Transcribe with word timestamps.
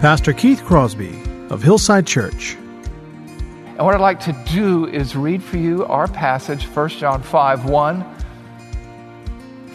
Pastor 0.00 0.32
Keith 0.32 0.64
Crosby 0.64 1.22
of 1.50 1.62
Hillside 1.62 2.06
Church. 2.06 2.54
And 2.54 3.80
what 3.80 3.94
I'd 3.94 4.00
like 4.00 4.18
to 4.20 4.32
do 4.50 4.86
is 4.86 5.14
read 5.14 5.42
for 5.42 5.58
you 5.58 5.84
our 5.84 6.08
passage, 6.08 6.64
1 6.64 6.88
John 6.88 7.22
5 7.22 7.66
1. 7.66 8.00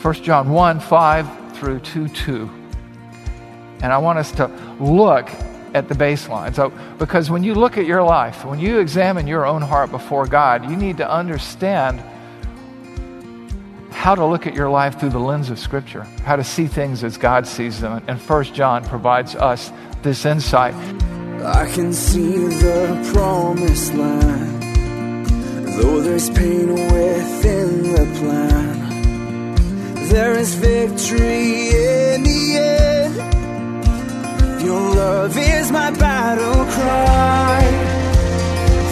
1 0.01 0.13
John 0.23 0.49
1 0.49 0.79
5 0.79 1.55
through 1.55 1.77
2 1.77 2.07
2. 2.07 2.49
And 3.84 3.93
I 3.93 3.99
want 3.99 4.17
us 4.17 4.31
to 4.31 4.48
look 4.79 5.29
at 5.75 5.88
the 5.89 5.93
baseline. 5.93 6.55
So, 6.55 6.73
because 6.98 7.29
when 7.29 7.43
you 7.43 7.53
look 7.53 7.77
at 7.77 7.85
your 7.85 8.01
life, 8.01 8.43
when 8.45 8.57
you 8.57 8.79
examine 8.79 9.27
your 9.27 9.45
own 9.45 9.62
heart 9.62 9.91
before 9.91 10.26
God, 10.26 10.67
you 10.67 10.76
need 10.76 10.98
to 10.98 11.07
understand 11.07 12.01
how 14.05 14.13
to 14.13 14.23
look 14.23 14.45
at 14.45 14.53
your 14.53 14.69
life 14.69 14.99
through 14.99 15.09
the 15.09 15.17
lens 15.17 15.49
of 15.49 15.57
Scripture, 15.57 16.03
how 16.25 16.35
to 16.35 16.43
see 16.43 16.67
things 16.67 17.03
as 17.03 17.17
God 17.17 17.47
sees 17.47 17.81
them. 17.81 18.03
And 18.07 18.21
First 18.21 18.53
John 18.53 18.85
provides 18.85 19.33
us 19.33 19.71
this 20.03 20.27
insight. 20.27 20.75
I 21.43 21.67
can 21.73 21.91
see 21.91 22.37
the 22.65 23.12
promised 23.12 23.95
land, 23.95 24.62
though 25.79 26.01
there's 26.01 26.29
pain 26.29 26.70
within 26.70 27.81
the 27.93 28.05
plan. 28.20 28.75
There 30.09 30.37
is 30.37 30.53
victory 30.53 31.69
in 31.69 32.21
the 32.21 32.57
end. 32.59 33.15
Your 34.62 34.81
love 35.01 35.35
is 35.35 35.71
my 35.71 35.90
battle 35.90 36.63
cry, 36.75 37.63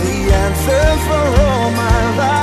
the 0.02 0.34
anthem 0.42 0.98
for 1.06 1.26
all 1.44 1.70
my 1.70 2.18
life. 2.18 2.43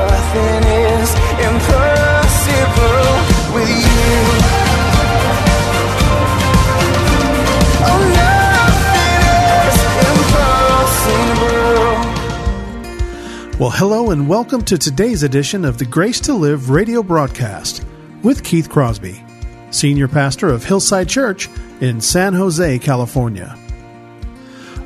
Well, 13.61 13.69
hello 13.69 14.09
and 14.09 14.27
welcome 14.27 14.63
to 14.63 14.75
today's 14.75 15.21
edition 15.21 15.65
of 15.65 15.77
the 15.77 15.85
Grace 15.85 16.19
to 16.21 16.33
Live 16.33 16.71
radio 16.71 17.03
broadcast 17.03 17.85
with 18.23 18.43
Keith 18.43 18.67
Crosby, 18.67 19.23
Senior 19.69 20.07
Pastor 20.07 20.49
of 20.49 20.65
Hillside 20.65 21.07
Church 21.07 21.47
in 21.79 22.01
San 22.01 22.33
Jose, 22.33 22.79
California. 22.79 23.55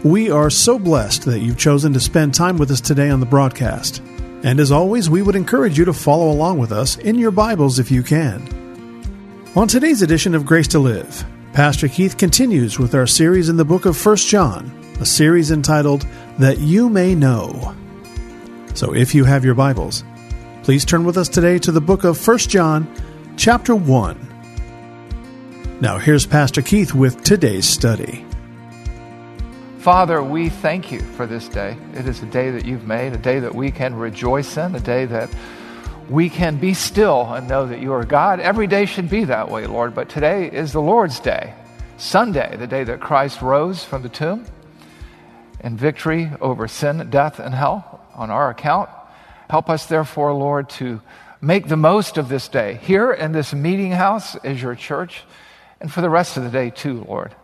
We 0.04 0.30
are 0.30 0.50
so 0.50 0.78
blessed 0.78 1.24
that 1.24 1.40
you've 1.40 1.58
chosen 1.58 1.94
to 1.94 2.02
spend 2.02 2.34
time 2.34 2.58
with 2.58 2.70
us 2.70 2.82
today 2.82 3.10
on 3.10 3.22
the 3.22 3.26
broadcast. 3.26 4.00
And 4.44 4.60
as 4.60 4.74
always, 4.74 5.10
we 5.10 5.22
would 5.22 5.38
encourage 5.38 5.78
you 5.78 5.86
to 5.86 5.94
follow 5.94 6.30
along 6.30 6.58
with 6.58 6.74
us 6.74 6.98
in 6.98 7.16
your 7.16 7.32
Bibles 7.32 7.80
if 7.80 7.90
you 7.90 8.04
can. 8.04 8.42
On 9.56 9.70
today's 9.70 10.02
edition 10.02 10.36
of 10.36 10.46
Grace 10.46 10.68
to 10.68 10.80
Live, 10.80 11.24
Pastor 11.54 11.88
Keith 11.88 12.18
continues 12.18 12.78
with 12.78 12.94
our 12.94 13.08
series 13.08 13.48
in 13.48 13.56
the 13.56 13.64
book 13.64 13.86
of 13.86 14.06
1 14.06 14.18
John, 14.18 14.70
a 15.00 15.06
series 15.06 15.52
entitled 15.52 16.06
That 16.40 16.58
You 16.58 16.90
May 16.90 17.16
Know. 17.16 17.74
So 18.76 18.94
if 18.94 19.16
you 19.16 19.24
have 19.24 19.46
your 19.46 19.56
Bibles, 19.56 20.04
please 20.64 20.84
turn 20.84 21.06
with 21.06 21.18
us 21.18 21.30
today 21.30 21.58
to 21.60 21.72
the 21.72 21.80
book 21.80 22.04
of 22.04 22.28
1 22.28 22.38
John, 22.40 22.94
chapter 23.38 23.74
1. 23.74 25.78
Now 25.80 25.98
here's 25.98 26.26
Pastor 26.26 26.62
Keith 26.62 26.94
with 26.94 27.24
today's 27.24 27.66
study. 27.66 28.26
Father, 29.78 30.22
we 30.22 30.50
thank 30.50 30.92
you 30.92 31.00
for 31.00 31.26
this 31.26 31.48
day. 31.48 31.78
It 31.94 32.06
is 32.06 32.22
a 32.22 32.26
day 32.26 32.52
that 32.52 32.66
you've 32.66 32.86
made, 32.86 33.14
a 33.14 33.18
day 33.18 33.40
that 33.40 33.56
we 33.56 33.72
can 33.72 33.96
rejoice 33.96 34.58
in, 34.58 34.76
a 34.76 34.82
day 34.82 35.06
that 35.06 35.34
we 36.10 36.30
can 36.30 36.58
be 36.58 36.74
still 36.74 37.34
and 37.34 37.48
know 37.48 37.66
that 37.66 37.80
you 37.80 37.94
are 37.94 38.04
God. 38.04 38.42
Every 38.42 38.68
day 38.68 38.86
should 38.86 39.10
be 39.10 39.24
that 39.24 39.50
way, 39.50 39.68
Lord, 39.68 39.96
but 39.96 40.10
today 40.10 40.52
is 40.52 40.74
the 40.74 40.82
Lord's 40.82 41.22
day, 41.22 41.54
Sunday, 41.96 42.58
the 42.58 42.68
day 42.68 42.84
that 42.84 43.00
Christ 43.00 43.42
rose 43.42 43.86
from 43.86 44.02
the 44.02 44.10
tomb 44.10 44.46
in 45.62 45.78
victory 45.78 46.30
over 46.42 46.68
sin, 46.68 47.10
death, 47.10 47.40
and 47.40 47.56
hell 47.56 48.05
on 48.16 48.30
our 48.32 48.50
account. 48.50 48.90
Help 49.50 49.70
us, 49.70 49.86
therefore, 49.86 50.34
Lord, 50.34 50.70
to 50.72 51.02
make 51.42 51.68
the 51.68 51.78
most 51.78 52.18
of 52.18 52.30
this 52.30 52.48
day 52.48 52.80
here 52.82 53.12
in 53.12 53.32
this 53.32 53.54
meeting 53.54 53.92
house 53.92 54.36
as 54.38 54.62
your 54.62 54.76
church, 54.76 55.24
and 55.80 55.92
for 55.92 56.02
the 56.02 56.10
rest 56.10 56.38
of 56.38 56.44
the 56.44 56.50
day, 56.50 56.70
too, 56.70 57.06
Lord. 57.08 57.36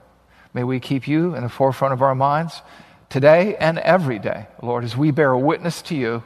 May 0.54 0.64
we 0.64 0.80
keep 0.80 1.08
you 1.08 1.36
in 1.36 1.44
the 1.44 1.50
forefront 1.50 1.94
of 1.94 2.02
our 2.02 2.16
minds 2.16 2.62
today 3.10 3.56
and 3.58 3.78
every 3.78 4.20
day, 4.20 4.48
Lord, 4.62 4.84
as 4.84 4.98
we 4.98 5.12
bear 5.12 5.36
witness 5.36 5.82
to 5.84 5.96
you, 5.96 6.24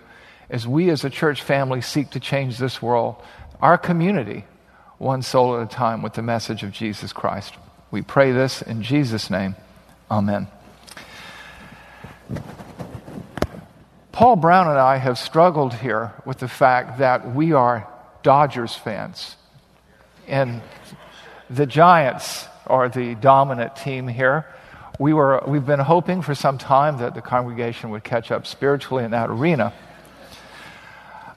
as 0.50 0.67
we 0.67 0.89
as 0.89 1.03
a 1.03 1.09
church 1.09 1.41
family 1.41 1.81
seek 1.81 2.12
to 2.12 2.19
change 2.19 2.57
this 2.57 2.81
world, 2.81 3.16
our 3.62 3.77
community, 3.77 4.45
one 4.97 5.22
soul 5.22 5.57
at 5.57 5.63
a 5.63 5.75
time, 5.75 6.01
with 6.01 6.13
the 6.13 6.22
message 6.22 6.63
of 6.63 6.72
Jesus 6.72 7.12
Christ. 7.12 7.56
We 7.91 8.01
pray 8.01 8.31
this 8.31 8.62
in 8.62 8.83
Jesus' 8.83 9.29
name. 9.29 9.56
Amen. 10.09 10.55
Paul 14.16 14.38
Brown 14.38 14.70
and 14.70 14.80
I 14.80 14.96
have 14.96 15.18
struggled 15.18 15.74
here 15.74 16.14
with 16.24 16.38
the 16.38 16.48
fact 16.48 17.00
that 17.00 17.36
we 17.36 17.52
are 17.52 17.86
Dodgers 18.24 18.74
fans. 18.74 19.36
And 20.26 20.62
the 21.50 21.66
Giants 21.66 22.48
are 22.66 22.88
the 22.88 23.16
dominant 23.16 23.75
team 23.75 24.08
here. 24.08 24.46
We 25.00 25.12
were, 25.12 25.44
we've 25.46 25.66
been 25.66 25.81
hoping 25.81 26.22
for 26.22 26.34
some 26.34 26.58
time 26.58 27.00
that 27.00 27.14
the 27.14 27.22
congregation 27.22 27.90
would 27.90 28.06
catch 28.06 28.31
up 28.31 28.48
spiritually 28.48 29.04
in 29.04 29.12
that 29.12 29.30
arena. 29.30 29.74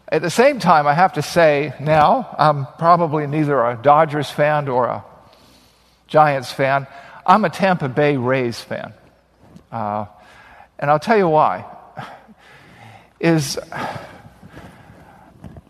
At 0.07 0.23
the 0.23 0.31
same 0.31 0.61
time, 0.61 0.87
I 0.87 0.95
have 0.95 1.15
to 1.15 1.23
say 1.23 1.75
now, 1.81 2.33
I'm 2.39 2.65
probably 2.79 3.27
neither 3.27 3.61
a 3.61 3.77
Dodgers 3.77 4.31
fan 4.31 4.69
or 4.69 4.87
a 4.87 5.05
Giants 6.07 6.53
fan. 6.53 6.87
I'm 7.27 7.45
a 7.45 7.51
Tampa 7.51 7.89
Bay 7.89 8.17
Rays 8.17 8.61
fan. 8.61 8.95
Uh, 9.73 10.07
and 10.79 10.89
I'll 10.93 11.01
tell 11.01 11.19
you 11.19 11.29
why. 11.29 11.65
Is, 13.21 13.59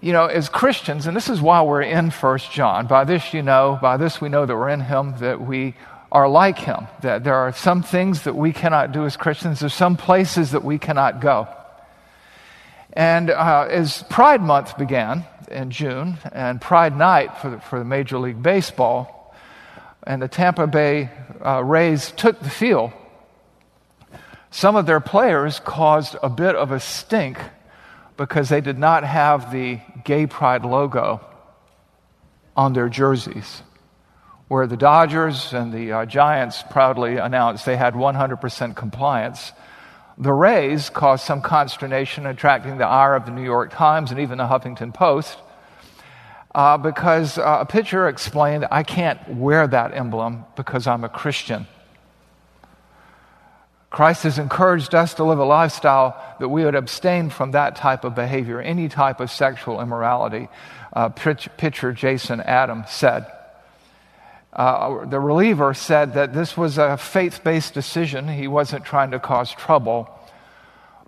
you 0.01 0.13
know, 0.13 0.27
as 0.27 0.49
Christians, 0.49 1.07
and 1.07 1.17
this 1.17 1.29
is 1.29 1.41
why 1.41 1.63
we're 1.63 1.83
in 1.83 2.11
First 2.11 2.53
John, 2.53 2.87
by 2.87 3.05
this 3.05 3.33
you 3.33 3.43
know, 3.43 3.79
by 3.81 3.97
this 3.97 4.21
we 4.21 4.29
know 4.29 4.45
that 4.45 4.55
we're 4.55 4.69
in 4.69 4.81
Him, 4.81 5.15
that 5.19 5.41
we 5.41 5.75
are 6.13 6.29
like 6.29 6.59
Him, 6.59 6.87
that 7.03 7.25
there 7.25 7.35
are 7.35 7.53
some 7.53 7.83
things 7.83 8.23
that 8.23 8.35
we 8.35 8.53
cannot 8.53 8.93
do 8.93 9.07
as 9.07 9.17
Christians, 9.17 9.61
there's 9.61 9.75
some 9.75 9.97
places 9.97 10.53
that 10.53 10.65
we 10.65 10.79
cannot 10.79 11.21
go. 11.21 11.49
And 12.93 13.31
uh, 13.31 13.67
as 13.71 14.03
Pride 14.11 14.43
Month 14.43 14.77
began 14.77 15.25
in 15.51 15.71
June, 15.71 16.19
and 16.33 16.61
Pride 16.61 16.97
Night 16.97 17.39
for 17.39 17.51
the, 17.51 17.61
for 17.61 17.79
the 17.79 17.85
Major 17.85 18.19
League 18.19 18.43
Baseball, 18.43 19.35
and 20.03 20.23
the 20.23 20.29
Tampa 20.29 20.67
Bay 20.67 21.11
uh, 21.45 21.63
Rays 21.63 22.13
took 22.13 22.41
the 22.41 22.51
field, 22.51 22.93
some 24.51 24.77
of 24.77 24.87
their 24.87 25.01
players 25.01 25.61
caused 25.61 26.17
a 26.23 26.29
bit 26.29 26.57
of 26.57 26.73
a 26.73 26.81
stink 26.81 27.39
because 28.17 28.49
they 28.49 28.61
did 28.61 28.79
not 28.79 29.05
have 29.05 29.53
the 29.53 29.81
Gay 30.05 30.27
Pride 30.27 30.65
logo 30.65 31.21
on 32.57 32.73
their 32.73 32.89
jerseys. 32.89 33.63
Where 34.49 34.67
the 34.67 34.77
Dodgers 34.77 35.53
and 35.53 35.73
the 35.73 35.93
uh, 35.93 36.07
Giants 36.07 36.65
proudly 36.71 37.19
announced 37.19 37.67
they 37.67 37.77
had 37.77 37.95
100% 37.95 38.75
compliance, 38.75 39.53
the 40.17 40.33
Rays 40.33 40.91
caused 40.91 41.25
some 41.25 41.43
consternation, 41.43 42.27
attracting 42.27 42.79
the 42.79 42.87
ire 42.87 43.15
of 43.15 43.27
the 43.27 43.31
New 43.31 43.45
York 43.45 43.73
Times 43.73 44.11
and 44.11 44.19
even 44.19 44.39
the 44.39 44.45
Huffington 44.47 44.93
Post, 44.93 45.39
uh, 46.55 46.77
because 46.79 47.39
uh, 47.39 47.59
a 47.61 47.67
pitcher 47.67 48.09
explained, 48.09 48.67
I 48.71 48.83
can't 48.83 49.37
wear 49.37 49.67
that 49.69 49.95
emblem 49.95 50.45
because 50.57 50.87
I'm 50.87 51.05
a 51.05 51.09
Christian. 51.09 51.69
Christ 53.91 54.25
has 54.25 54.39
encouraged 54.39 54.95
us 54.95 55.15
to 55.15 55.25
live 55.25 55.39
a 55.39 55.45
lifestyle 55.45 56.21
that 56.41 56.49
we 56.49 56.65
would 56.65 56.75
abstain 56.75 57.31
from 57.31 57.53
that 57.53 57.77
type 57.77 58.05
of 58.05 58.15
behavior, 58.15 58.61
any 58.61 58.89
type 58.89 59.21
of 59.21 59.31
sexual 59.31 59.81
immorality. 59.81 60.49
Uh, 60.93 61.09
pitcher 61.09 61.93
Jason 61.93 62.41
Adams 62.41 62.91
said. 62.91 63.27
Uh, 64.53 65.07
the 65.07 65.21
reliever 65.21 65.73
said 65.73 66.15
that 66.15 66.35
this 66.35 66.57
was 66.57 66.79
a 66.79 66.97
faith 66.97 67.43
based 67.45 67.75
decision. 67.75 68.29
He 68.29 68.49
wasn't 68.49 68.85
trying 68.85 69.13
to 69.13 69.19
cause 69.19 69.53
trouble. 69.53 70.11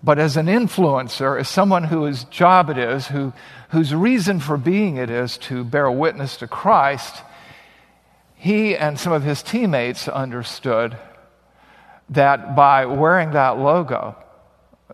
But 0.03 0.17
as 0.17 0.35
an 0.37 0.47
influencer, 0.47 1.39
as 1.39 1.47
someone 1.47 1.83
whose 1.83 2.23
job 2.25 2.71
it 2.71 2.77
is, 2.77 3.07
who, 3.07 3.33
whose 3.69 3.93
reason 3.93 4.39
for 4.39 4.57
being 4.57 4.97
it 4.97 5.11
is 5.11 5.37
to 5.39 5.63
bear 5.63 5.91
witness 5.91 6.37
to 6.37 6.47
Christ, 6.47 7.21
he 8.35 8.75
and 8.75 8.99
some 8.99 9.13
of 9.13 9.21
his 9.21 9.43
teammates 9.43 10.07
understood 10.07 10.97
that 12.09 12.55
by 12.55 12.85
wearing 12.85 13.31
that 13.31 13.57
logo, 13.57 14.15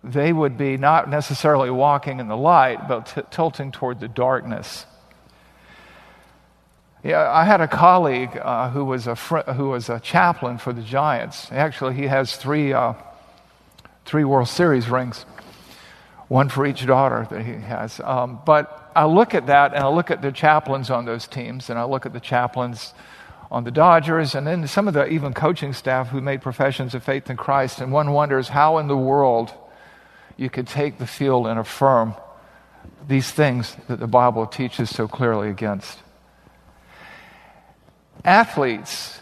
they 0.03 0.31
would 0.31 0.57
be 0.57 0.77
not 0.77 1.09
necessarily 1.09 1.69
walking 1.69 2.19
in 2.19 2.27
the 2.27 2.37
light, 2.37 2.87
but 2.87 3.07
t- 3.07 3.21
tilting 3.31 3.71
toward 3.71 3.99
the 3.99 4.07
darkness. 4.07 4.85
Yeah, 7.03 7.29
I 7.31 7.45
had 7.45 7.61
a 7.61 7.67
colleague 7.67 8.37
uh, 8.37 8.69
who, 8.69 8.83
was 8.83 9.07
a 9.07 9.15
fr- 9.15 9.51
who 9.51 9.69
was 9.69 9.89
a 9.89 9.99
chaplain 9.99 10.57
for 10.57 10.73
the 10.73 10.81
Giants. 10.81 11.51
Actually, 11.51 11.95
he 11.95 12.07
has 12.07 12.35
three, 12.35 12.73
uh, 12.73 12.93
three 14.05 14.23
World 14.23 14.47
Series 14.47 14.89
rings, 14.89 15.25
one 16.27 16.49
for 16.49 16.65
each 16.65 16.85
daughter 16.85 17.27
that 17.29 17.45
he 17.45 17.53
has. 17.53 17.99
Um, 18.01 18.39
but 18.45 18.91
I 18.95 19.05
look 19.05 19.33
at 19.35 19.47
that 19.47 19.73
and 19.73 19.83
I 19.83 19.89
look 19.89 20.11
at 20.11 20.21
the 20.21 20.31
chaplains 20.31 20.89
on 20.89 21.05
those 21.05 21.27
teams, 21.27 21.69
and 21.69 21.79
I 21.79 21.83
look 21.83 22.05
at 22.05 22.13
the 22.13 22.19
chaplains 22.19 22.93
on 23.49 23.63
the 23.63 23.71
Dodgers, 23.71 24.35
and 24.35 24.45
then 24.45 24.67
some 24.67 24.87
of 24.87 24.93
the 24.93 25.07
even 25.07 25.33
coaching 25.33 25.73
staff 25.73 26.09
who 26.09 26.19
made 26.19 26.41
professions 26.41 26.93
of 26.93 27.03
faith 27.03 27.29
in 27.29 27.37
Christ. 27.37 27.79
And 27.79 27.91
one 27.91 28.11
wonders 28.11 28.49
how 28.49 28.77
in 28.77 28.87
the 28.87 28.97
world 28.97 29.53
you 30.35 30.49
could 30.49 30.67
take 30.67 30.97
the 30.97 31.07
field 31.07 31.47
and 31.47 31.59
affirm 31.59 32.15
these 33.07 33.31
things 33.31 33.75
that 33.87 33.99
the 33.99 34.07
Bible 34.07 34.45
teaches 34.45 34.89
so 34.89 35.07
clearly 35.07 35.49
against. 35.49 35.99
Athletes, 38.25 39.21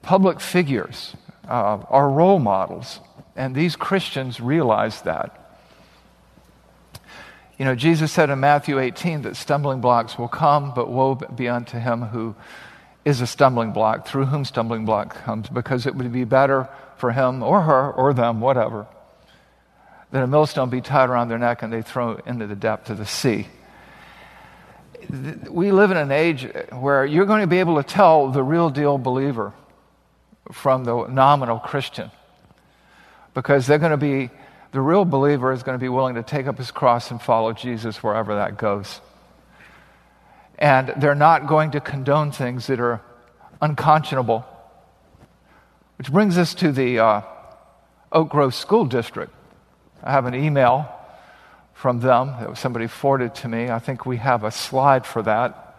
public 0.00 0.40
figures, 0.40 1.14
uh, 1.48 1.78
are 1.88 2.08
role 2.08 2.38
models, 2.38 3.00
and 3.36 3.54
these 3.54 3.76
Christians 3.76 4.40
realize 4.40 5.02
that. 5.02 5.38
You 7.58 7.66
know, 7.66 7.74
Jesus 7.74 8.10
said 8.10 8.30
in 8.30 8.40
Matthew 8.40 8.78
18 8.78 9.22
that 9.22 9.36
stumbling 9.36 9.80
blocks 9.80 10.18
will 10.18 10.28
come, 10.28 10.72
but 10.74 10.88
woe 10.88 11.14
be 11.14 11.48
unto 11.48 11.78
him 11.78 12.02
who 12.02 12.34
is 13.04 13.20
a 13.20 13.26
stumbling 13.26 13.72
block, 13.72 14.06
through 14.06 14.26
whom 14.26 14.44
stumbling 14.44 14.84
block 14.84 15.14
comes, 15.24 15.48
because 15.48 15.86
it 15.86 15.94
would 15.94 16.12
be 16.12 16.24
better 16.24 16.68
for 16.96 17.10
him 17.12 17.42
or 17.42 17.62
her 17.62 17.90
or 17.90 18.14
them, 18.14 18.40
whatever, 18.40 18.86
that 20.12 20.22
a 20.22 20.26
millstone 20.26 20.70
be 20.70 20.80
tied 20.80 21.08
around 21.08 21.28
their 21.28 21.38
neck 21.38 21.62
and 21.62 21.72
they 21.72 21.82
throw 21.82 22.14
into 22.26 22.46
the 22.46 22.54
depth 22.54 22.90
of 22.90 22.98
the 22.98 23.06
sea. 23.06 23.48
We 25.50 25.72
live 25.72 25.90
in 25.90 25.96
an 25.96 26.12
age 26.12 26.48
where 26.70 27.04
you're 27.04 27.26
going 27.26 27.40
to 27.40 27.48
be 27.48 27.58
able 27.58 27.76
to 27.76 27.82
tell 27.82 28.28
the 28.28 28.42
real 28.42 28.70
deal 28.70 28.98
believer 28.98 29.52
from 30.52 30.84
the 30.84 31.08
nominal 31.08 31.58
Christian 31.58 32.10
because 33.34 33.66
they're 33.66 33.78
going 33.78 33.90
to 33.90 33.96
be, 33.96 34.30
the 34.70 34.80
real 34.80 35.04
believer 35.04 35.52
is 35.52 35.64
going 35.64 35.76
to 35.76 35.82
be 35.82 35.88
willing 35.88 36.14
to 36.14 36.22
take 36.22 36.46
up 36.46 36.58
his 36.58 36.70
cross 36.70 37.10
and 37.10 37.20
follow 37.20 37.52
Jesus 37.52 38.02
wherever 38.02 38.36
that 38.36 38.58
goes. 38.58 39.00
And 40.58 40.94
they're 40.96 41.14
not 41.14 41.46
going 41.46 41.72
to 41.72 41.80
condone 41.80 42.30
things 42.30 42.66
that 42.68 42.80
are 42.80 43.00
unconscionable. 43.60 44.44
Which 45.98 46.10
brings 46.10 46.38
us 46.38 46.54
to 46.54 46.72
the 46.72 46.98
uh, 46.98 47.22
Oak 48.10 48.28
Grove 48.28 48.54
School 48.54 48.84
District. 48.84 49.32
I 50.02 50.12
have 50.12 50.26
an 50.26 50.34
email 50.34 50.92
from 51.74 52.00
them 52.00 52.34
that 52.40 52.56
somebody 52.58 52.86
forwarded 52.86 53.34
to 53.36 53.48
me. 53.48 53.70
I 53.70 53.78
think 53.78 54.06
we 54.06 54.18
have 54.18 54.44
a 54.44 54.50
slide 54.50 55.06
for 55.06 55.22
that. 55.22 55.76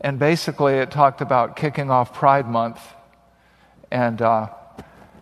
And 0.00 0.18
basically, 0.18 0.74
it 0.74 0.90
talked 0.90 1.20
about 1.20 1.56
kicking 1.56 1.90
off 1.90 2.12
Pride 2.12 2.48
Month 2.48 2.80
and 3.90 4.20
uh, 4.20 4.48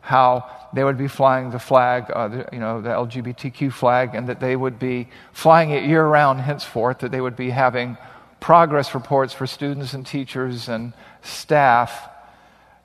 how 0.01 0.51
they 0.73 0.83
would 0.83 0.99
be 0.99 1.09
flying 1.09 1.51
the 1.51 1.59
flag, 1.59 2.11
uh, 2.11 2.29
the, 2.29 2.49
you 2.53 2.59
know, 2.59 2.81
the 2.81 2.91
LGBTQ 2.91 3.73
flag, 3.73 4.15
and 4.15 4.29
that 4.29 4.41
they 4.41 4.57
would 4.57 4.79
be 4.79 5.09
flying 5.33 5.71
it 5.71 5.85
year 5.85 6.05
round 6.05 6.41
henceforth, 6.41 6.99
that 6.99 7.13
they 7.13 7.21
would 7.21 7.37
be 7.37 7.51
having 7.51 7.97
progress 8.45 8.95
reports 8.95 9.33
for 9.33 9.47
students 9.47 9.95
and 9.95 10.07
teachers 10.07 10.69
and 10.69 10.93
staff 11.23 12.11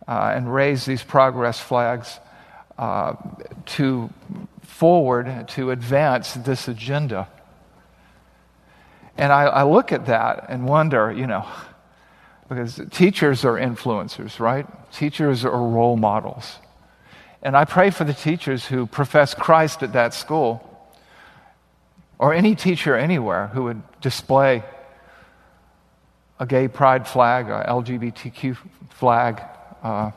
uh, 0.08 0.32
and 0.34 0.54
raise 0.54 0.86
these 0.86 1.04
progress 1.04 1.60
flags 1.60 2.18
uh, 2.78 3.14
to 3.66 4.10
forward 4.62 5.50
to 5.50 5.72
advance 5.72 6.34
this 6.36 6.70
agenda. 6.70 7.28
And 9.18 9.34
I, 9.34 9.48
I 9.48 9.64
look 9.64 9.92
at 9.92 10.06
that 10.06 10.46
and 10.48 10.66
wonder, 10.66 11.12
you 11.12 11.28
know, 11.28 11.46
because 12.48 12.80
teachers 12.92 13.44
are 13.44 13.56
influencers, 13.56 14.40
right? 14.40 14.66
Teachers 14.94 15.44
are 15.44 15.52
role 15.52 15.98
models. 15.98 16.58
And 17.42 17.58
I 17.58 17.66
pray 17.66 17.90
for 17.90 18.06
the 18.06 18.14
teachers 18.14 18.66
who 18.66 18.88
profess 18.88 19.34
Christ 19.34 19.84
at 19.84 19.92
that 19.92 20.14
school, 20.14 20.64
or 22.18 22.34
any 22.34 22.56
teacher 22.56 22.96
anywhere 22.96 23.48
who 23.48 23.64
would 23.66 23.82
display 24.00 24.64
a 26.39 26.45
gay 26.45 26.68
pride 26.68 27.07
flag, 27.07 27.50
a 27.50 27.65
LGBTQ 27.69 28.57
flag 28.89 29.41
uh, 29.83 30.12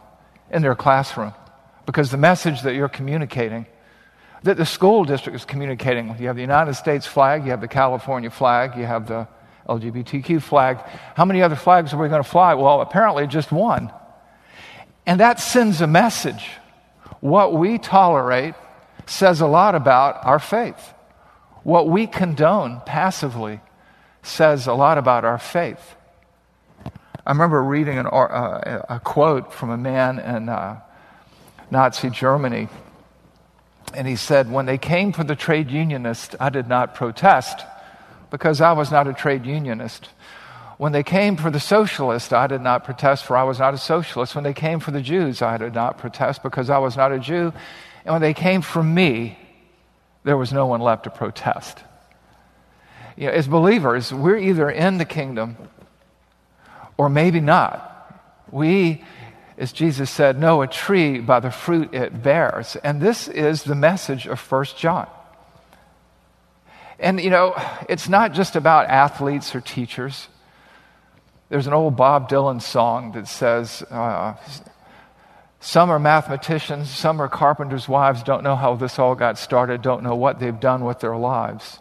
in 0.50 0.62
their 0.62 0.74
classroom. 0.74 1.34
Because 1.84 2.10
the 2.10 2.16
message 2.16 2.62
that 2.62 2.74
you're 2.74 2.88
communicating 2.88 3.66
that 4.44 4.56
the 4.56 4.66
school 4.66 5.04
district 5.04 5.36
is 5.36 5.44
communicating. 5.44 6.08
You 6.18 6.26
have 6.26 6.36
the 6.36 6.42
United 6.42 6.74
States 6.74 7.06
flag, 7.06 7.44
you 7.44 7.50
have 7.50 7.60
the 7.60 7.68
California 7.68 8.30
flag, 8.30 8.76
you 8.76 8.84
have 8.84 9.06
the 9.06 9.28
LGBTQ 9.68 10.42
flag. 10.42 10.78
How 11.14 11.24
many 11.24 11.42
other 11.42 11.56
flags 11.56 11.92
are 11.92 11.96
we 11.96 12.08
going 12.08 12.22
to 12.22 12.28
fly? 12.28 12.54
Well, 12.54 12.80
apparently 12.80 13.26
just 13.26 13.52
one. 13.52 13.92
And 15.06 15.20
that 15.20 15.40
sends 15.40 15.80
a 15.80 15.86
message. 15.86 16.50
What 17.20 17.54
we 17.54 17.78
tolerate 17.78 18.54
says 19.06 19.40
a 19.40 19.46
lot 19.46 19.74
about 19.74 20.24
our 20.24 20.38
faith. 20.38 20.92
What 21.62 21.88
we 21.88 22.08
condone 22.08 22.82
passively 22.84 23.60
says 24.22 24.66
a 24.66 24.74
lot 24.74 24.98
about 24.98 25.24
our 25.24 25.38
faith. 25.38 25.96
I 27.24 27.30
remember 27.30 27.62
reading 27.62 27.98
an, 27.98 28.06
uh, 28.06 28.82
a 28.88 29.00
quote 29.00 29.52
from 29.52 29.70
a 29.70 29.76
man 29.76 30.18
in 30.18 30.48
uh, 30.48 30.80
Nazi 31.70 32.10
Germany 32.10 32.68
and 33.94 34.08
he 34.08 34.16
said, 34.16 34.50
When 34.50 34.66
they 34.66 34.78
came 34.78 35.12
for 35.12 35.24
the 35.24 35.36
trade 35.36 35.70
unionist, 35.70 36.34
I 36.40 36.50
did 36.50 36.68
not 36.68 36.94
protest 36.94 37.64
because 38.30 38.60
I 38.60 38.72
was 38.72 38.90
not 38.90 39.06
a 39.06 39.12
trade 39.12 39.44
unionist. 39.44 40.08
When 40.78 40.92
they 40.92 41.02
came 41.02 41.36
for 41.36 41.50
the 41.50 41.60
socialist, 41.60 42.32
I 42.32 42.46
did 42.46 42.60
not 42.60 42.84
protest, 42.84 43.24
for 43.24 43.36
I 43.36 43.44
was 43.44 43.58
not 43.58 43.74
a 43.74 43.78
socialist. 43.78 44.34
When 44.34 44.44
they 44.44 44.54
came 44.54 44.80
for 44.80 44.90
the 44.90 45.02
Jews, 45.02 45.42
I 45.42 45.58
did 45.58 45.74
not 45.74 45.98
protest 45.98 46.42
because 46.42 46.70
I 46.70 46.78
was 46.78 46.96
not 46.96 47.12
a 47.12 47.18
Jew. 47.18 47.52
And 48.04 48.12
when 48.12 48.22
they 48.22 48.34
came 48.34 48.62
for 48.62 48.82
me, 48.82 49.38
there 50.24 50.36
was 50.36 50.52
no 50.52 50.66
one 50.66 50.80
left 50.80 51.04
to 51.04 51.10
protest. 51.10 51.78
You 53.16 53.26
know, 53.26 53.32
as 53.32 53.46
believers, 53.46 54.12
we're 54.12 54.38
either 54.38 54.70
in 54.70 54.98
the 54.98 55.04
kingdom 55.04 55.56
or 57.02 57.08
maybe 57.08 57.40
not. 57.40 57.88
We 58.52 59.02
as 59.58 59.72
Jesus 59.72 60.10
said, 60.10 60.38
know 60.38 60.62
a 60.62 60.66
tree 60.66 61.18
by 61.20 61.40
the 61.40 61.50
fruit 61.50 61.94
it 61.94 62.22
bears. 62.22 62.76
And 62.76 63.00
this 63.00 63.28
is 63.28 63.64
the 63.64 63.74
message 63.74 64.26
of 64.26 64.40
First 64.40 64.78
John. 64.78 65.08
And, 66.98 67.20
you 67.20 67.30
know, 67.30 67.54
it's 67.88 68.08
not 68.08 68.32
just 68.32 68.56
about 68.56 68.88
athletes 68.88 69.54
or 69.54 69.60
teachers. 69.60 70.28
There's 71.48 71.66
an 71.66 71.72
old 71.72 71.96
Bob 71.96 72.28
Dylan 72.28 72.62
song 72.62 73.12
that 73.12 73.28
says, 73.28 73.82
uh, 73.90 74.34
Some 75.60 75.90
are 75.90 75.98
mathematicians, 75.98 76.88
some 76.90 77.20
are 77.20 77.28
carpenters' 77.28 77.88
wives, 77.88 78.22
don't 78.22 78.42
know 78.42 78.56
how 78.56 78.74
this 78.76 78.98
all 78.98 79.14
got 79.14 79.36
started, 79.36 79.82
don't 79.82 80.02
know 80.02 80.14
what 80.14 80.38
they've 80.38 80.58
done 80.58 80.84
with 80.84 81.00
their 81.00 81.16
lives. 81.16 81.78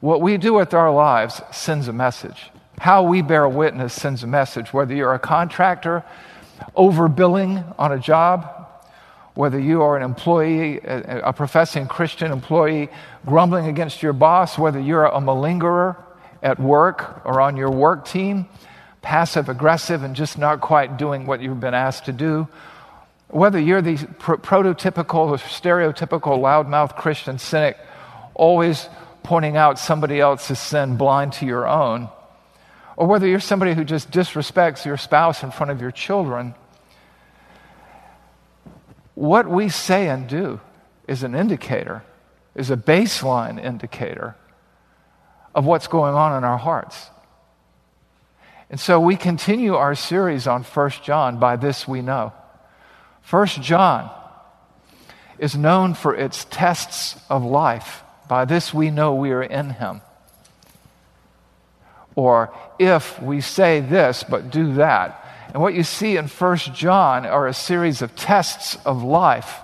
What 0.00 0.20
we 0.20 0.36
do 0.36 0.52
with 0.52 0.74
our 0.74 0.92
lives 0.92 1.40
sends 1.50 1.88
a 1.88 1.92
message. 1.92 2.50
How 2.78 3.02
we 3.04 3.22
bear 3.22 3.48
witness 3.48 3.92
sends 3.92 4.22
a 4.22 4.26
message. 4.26 4.72
Whether 4.72 4.94
you're 4.94 5.14
a 5.14 5.18
contractor, 5.18 6.04
overbilling 6.76 7.74
on 7.78 7.92
a 7.92 7.98
job, 7.98 8.50
whether 9.34 9.58
you 9.58 9.82
are 9.82 9.96
an 9.96 10.02
employee, 10.02 10.80
a 10.84 11.32
professing 11.32 11.86
Christian 11.86 12.30
employee, 12.30 12.88
grumbling 13.26 13.66
against 13.66 14.02
your 14.02 14.12
boss, 14.12 14.58
whether 14.58 14.78
you're 14.78 15.06
a 15.06 15.20
malingerer 15.20 15.96
at 16.42 16.60
work 16.60 17.24
or 17.24 17.40
on 17.40 17.56
your 17.56 17.70
work 17.70 18.06
team, 18.06 18.46
passive 19.02 19.48
aggressive 19.48 20.02
and 20.02 20.14
just 20.14 20.38
not 20.38 20.60
quite 20.60 20.96
doing 20.96 21.26
what 21.26 21.40
you've 21.40 21.60
been 21.60 21.74
asked 21.74 22.04
to 22.04 22.12
do, 22.12 22.46
whether 23.28 23.58
you're 23.58 23.82
the 23.82 23.96
pr- 24.18 24.34
prototypical 24.34 25.30
or 25.30 25.36
stereotypical 25.38 26.38
loudmouth 26.38 26.96
Christian 26.96 27.38
cynic, 27.38 27.76
always 28.34 28.88
pointing 29.24 29.56
out 29.56 29.78
somebody 29.78 30.20
else's 30.20 30.58
sin 30.58 30.96
blind 30.96 31.32
to 31.32 31.46
your 31.46 31.66
own, 31.66 32.08
or 32.96 33.06
whether 33.06 33.26
you're 33.26 33.40
somebody 33.40 33.74
who 33.74 33.84
just 33.84 34.10
disrespects 34.10 34.84
your 34.84 34.96
spouse 34.96 35.42
in 35.42 35.50
front 35.50 35.70
of 35.70 35.80
your 35.80 35.90
children, 35.90 36.54
what 39.14 39.48
we 39.48 39.68
say 39.68 40.08
and 40.08 40.28
do 40.28 40.60
is 41.06 41.22
an 41.22 41.34
indicator, 41.34 42.02
is 42.54 42.70
a 42.70 42.76
baseline 42.76 43.62
indicator 43.62 44.36
of 45.54 45.64
what's 45.64 45.86
going 45.86 46.14
on 46.14 46.36
in 46.36 46.44
our 46.44 46.58
hearts. 46.58 47.10
And 48.70 48.80
so 48.80 48.98
we 48.98 49.16
continue 49.16 49.74
our 49.74 49.94
series 49.94 50.46
on 50.46 50.62
1 50.62 50.90
John 51.02 51.38
by 51.38 51.56
this 51.56 51.86
we 51.86 52.02
know. 52.02 52.32
1 53.30 53.46
John 53.46 54.10
is 55.38 55.56
known 55.56 55.94
for 55.94 56.14
its 56.14 56.46
tests 56.50 57.16
of 57.28 57.44
life. 57.44 58.02
By 58.28 58.44
this 58.44 58.74
we 58.74 58.90
know 58.90 59.14
we 59.14 59.30
are 59.32 59.42
in 59.42 59.70
him. 59.70 60.00
Or 62.16 62.54
if 62.78 63.20
we 63.20 63.40
say 63.40 63.80
this 63.80 64.24
but 64.28 64.50
do 64.50 64.74
that. 64.74 65.20
And 65.52 65.62
what 65.62 65.74
you 65.74 65.84
see 65.84 66.16
in 66.16 66.26
1 66.26 66.56
John 66.74 67.26
are 67.26 67.46
a 67.46 67.54
series 67.54 68.02
of 68.02 68.16
tests 68.16 68.76
of 68.84 69.02
life 69.02 69.60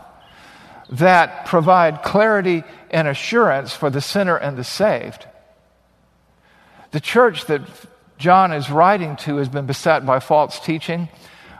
that 0.90 1.47
provide 1.47 2.02
clarity 2.02 2.64
and 2.90 3.07
assurance 3.09 3.73
for 3.73 3.90
the 3.90 4.00
sinner 4.00 4.37
and 4.37 4.57
the 4.57 4.64
saved. 4.64 5.26
The 6.90 7.00
church 7.00 7.47
that 7.47 7.62
John 8.19 8.52
is 8.52 8.71
writing 8.71 9.16
to 9.16 9.37
has 9.37 9.49
been 9.49 9.66
beset 9.66 10.04
by 10.04 10.21
false 10.21 10.59
teaching. 10.61 11.09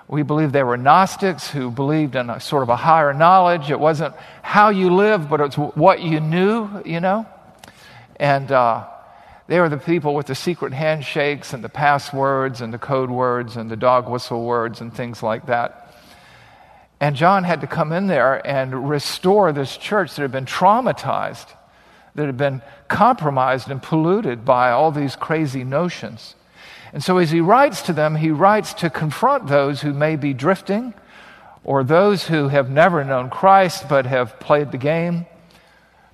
We 0.09 0.23
believe 0.23 0.51
they 0.51 0.65
were 0.65 0.77
Gnostics 0.77 1.49
who 1.49 1.71
believed 1.71 2.17
in 2.17 2.31
a 2.31 2.41
sort 2.41 2.65
of 2.65 2.69
a 2.69 2.77
higher 2.77 3.15
knowledge. 3.15 3.71
It 3.71 3.79
wasn't 3.79 4.15
how 4.43 4.71
you 4.71 4.93
lived, 4.93 5.31
but 5.31 5.41
it's 5.41 5.57
what 5.57 6.03
you 6.03 6.19
knew, 6.19 6.83
you 6.85 7.01
know? 7.01 7.27
And 8.17 8.51
uh, 8.51 8.89
they 9.51 9.59
were 9.59 9.69
the 9.69 9.79
people 9.79 10.15
with 10.15 10.29
the 10.29 10.37
secret 10.37 10.73
handshakes 10.73 11.53
and 11.53 11.65
the 11.65 11.69
passwords 11.69 12.61
and 12.61 12.73
the 12.73 12.79
code 12.79 13.11
words 13.11 13.57
and 13.57 13.69
the 13.69 13.75
dog 13.75 14.09
whistle 14.09 14.45
words 14.45 14.81
and 14.81 14.95
things 14.95 15.25
like 15.25 15.47
that. 15.47 15.93
And 17.01 17.17
John 17.17 17.43
had 17.43 17.63
to 17.63 17.67
come 17.67 17.91
in 17.91 18.07
there 18.07 18.47
and 18.47 18.89
restore 18.89 19.53
this 19.53 19.77
church 19.77 20.15
that 20.15 20.23
had 20.23 20.31
been 20.31 20.45
traumatized, 20.45 21.49
that 22.15 22.27
had 22.27 22.37
been 22.37 22.63
compromised 22.87 23.69
and 23.69 23.83
polluted 23.83 24.45
by 24.45 24.71
all 24.71 24.93
these 24.93 25.17
crazy 25.17 25.65
notions. 25.65 26.37
And 26.93 27.03
so, 27.03 27.19
as 27.19 27.33
he 27.33 27.41
writes 27.41 27.83
to 27.83 27.93
them, 27.93 28.15
he 28.15 28.31
writes 28.31 28.73
to 28.75 28.89
confront 28.89 29.49
those 29.49 29.81
who 29.81 29.93
may 29.93 30.15
be 30.15 30.33
drifting 30.33 30.95
or 31.65 31.83
those 31.83 32.25
who 32.29 32.47
have 32.47 32.71
never 32.71 33.03
known 33.03 33.31
Christ 33.31 33.89
but 33.89 34.07
have 34.07 34.39
played 34.39 34.71
the 34.71 34.79
game, 34.79 35.27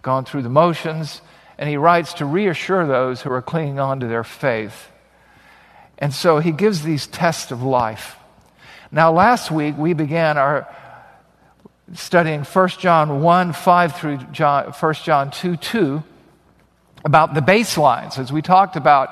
gone 0.01 0.25
through 0.25 0.41
the 0.41 0.49
motions. 0.49 1.21
And 1.59 1.69
he 1.69 1.77
writes 1.77 2.15
to 2.15 2.27
reassure 2.27 2.87
those 2.87 3.23
who 3.23 3.33
are 3.33 3.43
clinging 3.43 3.79
on 3.79 4.01
to 4.01 4.07
their 4.07 4.25
faith. 4.25 4.91
And 5.99 6.13
so 6.13 6.39
he 6.39 6.53
gives 6.53 6.83
these 6.83 7.07
tests 7.07 7.51
of 7.51 7.63
life. 7.63 8.17
Now, 8.93 9.13
last 9.13 9.51
week 9.51 9.77
we 9.77 9.95
began 9.95 10.37
our 10.37 10.69
studying 11.95 12.43
1 12.43 12.69
John 12.69 13.23
1 13.23 13.53
5 13.53 13.97
through 13.97 14.19
John, 14.33 14.73
1 14.73 14.95
John 14.95 15.31
2 15.31 15.57
2 15.57 16.03
about 17.05 17.35
the 17.35 17.41
baselines. 17.41 18.19
As 18.19 18.33
we 18.33 18.43
talked 18.43 18.77
about 18.77 19.11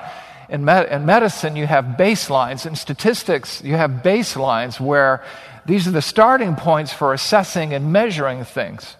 in, 0.49 0.65
med- 0.65 0.91
in 0.91 1.05
medicine, 1.05 1.55
you 1.55 1.65
have 1.65 1.95
baselines. 1.97 2.65
In 2.65 2.75
statistics, 2.75 3.63
you 3.63 3.75
have 3.75 4.01
baselines 4.03 4.79
where 4.79 5.23
these 5.65 5.87
are 5.87 5.91
the 5.91 6.01
starting 6.01 6.55
points 6.55 6.93
for 6.93 7.13
assessing 7.13 7.73
and 7.73 7.91
measuring 7.91 8.43
things. 8.43 8.95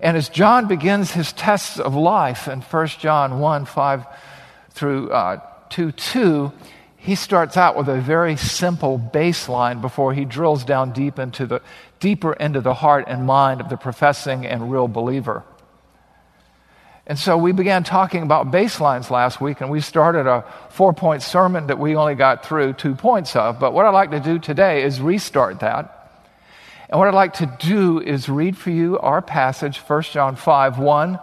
And 0.00 0.16
as 0.16 0.28
John 0.28 0.68
begins 0.68 1.12
his 1.12 1.32
tests 1.32 1.78
of 1.78 1.94
life 1.94 2.48
in 2.48 2.60
1 2.60 2.86
John 2.98 3.40
1 3.40 3.64
5 3.64 4.06
through 4.70 5.10
uh, 5.10 5.40
2 5.70 5.92
2, 5.92 6.52
he 6.96 7.14
starts 7.14 7.56
out 7.56 7.76
with 7.76 7.88
a 7.88 8.00
very 8.00 8.36
simple 8.36 8.98
baseline 8.98 9.80
before 9.80 10.12
he 10.12 10.24
drills 10.24 10.64
down 10.64 10.92
deep 10.92 11.18
into 11.18 11.46
the 11.46 11.62
deeper 12.00 12.32
into 12.32 12.60
the 12.60 12.74
heart 12.74 13.04
and 13.08 13.26
mind 13.26 13.60
of 13.60 13.68
the 13.68 13.76
professing 13.76 14.44
and 14.44 14.70
real 14.70 14.88
believer. 14.88 15.44
And 17.06 17.16
so 17.18 17.36
we 17.36 17.52
began 17.52 17.84
talking 17.84 18.24
about 18.24 18.50
baselines 18.50 19.10
last 19.10 19.40
week, 19.40 19.60
and 19.60 19.70
we 19.70 19.80
started 19.80 20.26
a 20.26 20.44
four 20.70 20.92
point 20.92 21.22
sermon 21.22 21.68
that 21.68 21.78
we 21.78 21.94
only 21.94 22.16
got 22.16 22.44
through 22.44 22.72
two 22.72 22.96
points 22.96 23.36
of. 23.36 23.60
But 23.60 23.72
what 23.72 23.86
I'd 23.86 23.90
like 23.90 24.10
to 24.10 24.20
do 24.20 24.40
today 24.40 24.82
is 24.82 25.00
restart 25.00 25.60
that. 25.60 25.95
And 26.88 26.98
what 26.98 27.08
I'd 27.08 27.14
like 27.14 27.34
to 27.34 27.56
do 27.58 28.00
is 28.00 28.28
read 28.28 28.56
for 28.56 28.70
you 28.70 28.98
our 28.98 29.20
passage, 29.20 29.78
1 29.78 30.02
John 30.02 30.36
5 30.36 30.78
1, 30.78 31.18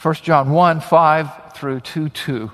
1 0.00 0.14
John 0.14 0.50
1 0.50 0.80
5 0.80 1.52
through 1.54 1.80
2 1.80 2.08
2. 2.08 2.50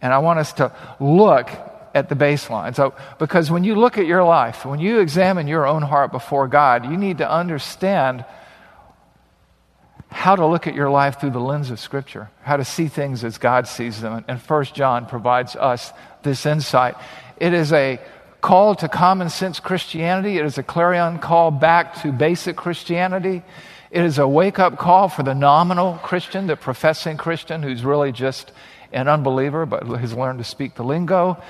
And 0.00 0.12
I 0.12 0.18
want 0.18 0.38
us 0.38 0.52
to 0.54 0.72
look 1.00 1.50
at 1.94 2.08
the 2.08 2.14
baseline. 2.14 2.74
So, 2.74 2.94
because 3.18 3.50
when 3.50 3.64
you 3.64 3.74
look 3.74 3.98
at 3.98 4.06
your 4.06 4.24
life, 4.24 4.64
when 4.64 4.80
you 4.80 5.00
examine 5.00 5.46
your 5.46 5.66
own 5.66 5.82
heart 5.82 6.12
before 6.12 6.48
God, 6.48 6.84
you 6.84 6.96
need 6.96 7.18
to 7.18 7.30
understand 7.30 8.24
how 10.10 10.34
to 10.34 10.46
look 10.46 10.66
at 10.66 10.74
your 10.74 10.90
life 10.90 11.20
through 11.20 11.30
the 11.30 11.40
lens 11.40 11.70
of 11.70 11.78
Scripture, 11.78 12.30
how 12.42 12.56
to 12.56 12.64
see 12.64 12.88
things 12.88 13.24
as 13.24 13.38
God 13.38 13.66
sees 13.68 14.00
them. 14.00 14.24
And 14.26 14.40
First 14.40 14.74
John 14.74 15.06
provides 15.06 15.54
us 15.54 15.92
this 16.22 16.46
insight. 16.46 16.94
It 17.36 17.52
is 17.52 17.72
a 17.72 18.00
call 18.40 18.74
to 18.76 18.88
common 18.88 19.28
sense 19.30 19.60
Christianity, 19.60 20.38
it 20.38 20.44
is 20.44 20.58
a 20.58 20.62
clarion 20.62 21.18
call 21.18 21.50
back 21.50 22.02
to 22.02 22.12
basic 22.12 22.56
Christianity. 22.56 23.42
It 23.90 24.04
is 24.04 24.18
a 24.18 24.28
wake 24.28 24.58
up 24.58 24.78
call 24.78 25.08
for 25.08 25.22
the 25.22 25.34
nominal 25.34 25.94
Christian, 26.02 26.46
the 26.46 26.56
professing 26.56 27.16
Christian 27.16 27.62
who's 27.62 27.84
really 27.84 28.12
just 28.12 28.52
an 28.92 29.08
unbeliever 29.08 29.66
but 29.66 29.84
has 29.84 30.14
learned 30.14 30.38
to 30.38 30.44
speak 30.44 30.74
the 30.74 30.84
lingo. 30.84 31.42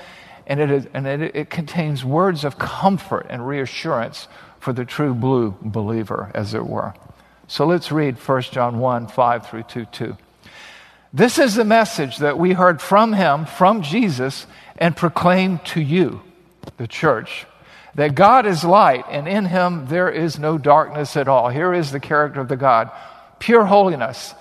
And 0.47 0.59
it, 0.59 0.71
is, 0.71 0.87
and 0.93 1.05
it, 1.05 1.35
it 1.35 1.49
contains 1.49 2.03
words 2.03 2.43
of 2.43 2.57
comfort 2.57 3.27
and 3.29 3.47
reassurance 3.47 4.27
for 4.59 4.73
the 4.73 4.85
true 4.85 5.13
blue 5.13 5.55
believer, 5.61 6.31
as 6.33 6.53
it 6.53 6.65
were. 6.65 6.93
So 7.47 7.65
let's 7.65 7.91
read 7.91 8.17
1 8.17 8.41
John 8.43 8.79
1 8.79 9.07
5 9.07 9.47
through 9.47 9.63
2 9.63 9.85
2. 9.85 10.17
This 11.11 11.39
is 11.39 11.55
the 11.55 11.65
message 11.65 12.17
that 12.17 12.37
we 12.37 12.53
heard 12.53 12.81
from 12.81 13.13
him, 13.13 13.45
from 13.45 13.81
Jesus, 13.81 14.45
and 14.77 14.95
proclaimed 14.95 15.65
to 15.65 15.81
you, 15.81 16.21
the 16.77 16.87
church, 16.87 17.45
that 17.95 18.15
God 18.15 18.45
is 18.45 18.63
light, 18.63 19.05
and 19.09 19.27
in 19.27 19.45
him 19.45 19.87
there 19.87 20.09
is 20.09 20.39
no 20.39 20.57
darkness 20.57 21.17
at 21.17 21.27
all. 21.27 21.49
Here 21.49 21.73
is 21.73 21.91
the 21.91 21.99
character 21.99 22.39
of 22.39 22.47
the 22.47 22.57
God 22.57 22.91
pure 23.39 23.65
holiness. 23.65 24.33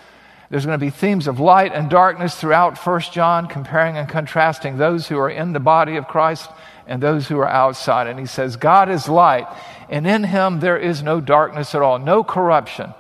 There's 0.51 0.67
going 0.67 0.79
to 0.79 0.85
be 0.85 0.91
themes 0.91 1.29
of 1.29 1.41
light 1.41 1.73
and 1.73 1.91
darkness 1.91 2.35
throughout 2.35 2.79
1 2.79 3.01
John, 3.13 3.49
comparing 3.49 3.97
and 3.97 4.09
contrasting 4.09 4.77
those 4.77 5.07
who 5.07 5.19
are 5.19 5.31
in 5.31 5.53
the 5.53 5.61
body 5.61 5.97
of 5.97 6.09
Christ 6.09 6.51
and 6.87 7.03
those 7.03 7.29
who 7.29 7.39
are 7.39 7.49
outside. 7.49 8.07
And 8.07 8.19
he 8.19 8.27
says, 8.27 8.57
God 8.57 8.89
is 8.89 9.09
light, 9.09 9.47
and 9.91 10.07
in 10.07 10.25
him 10.25 10.61
there 10.61 10.79
is 10.79 11.03
no 11.03 11.21
darkness 11.21 11.75
at 11.75 11.83
all, 11.83 11.99
no 11.99 12.25
corruption. 12.25 12.95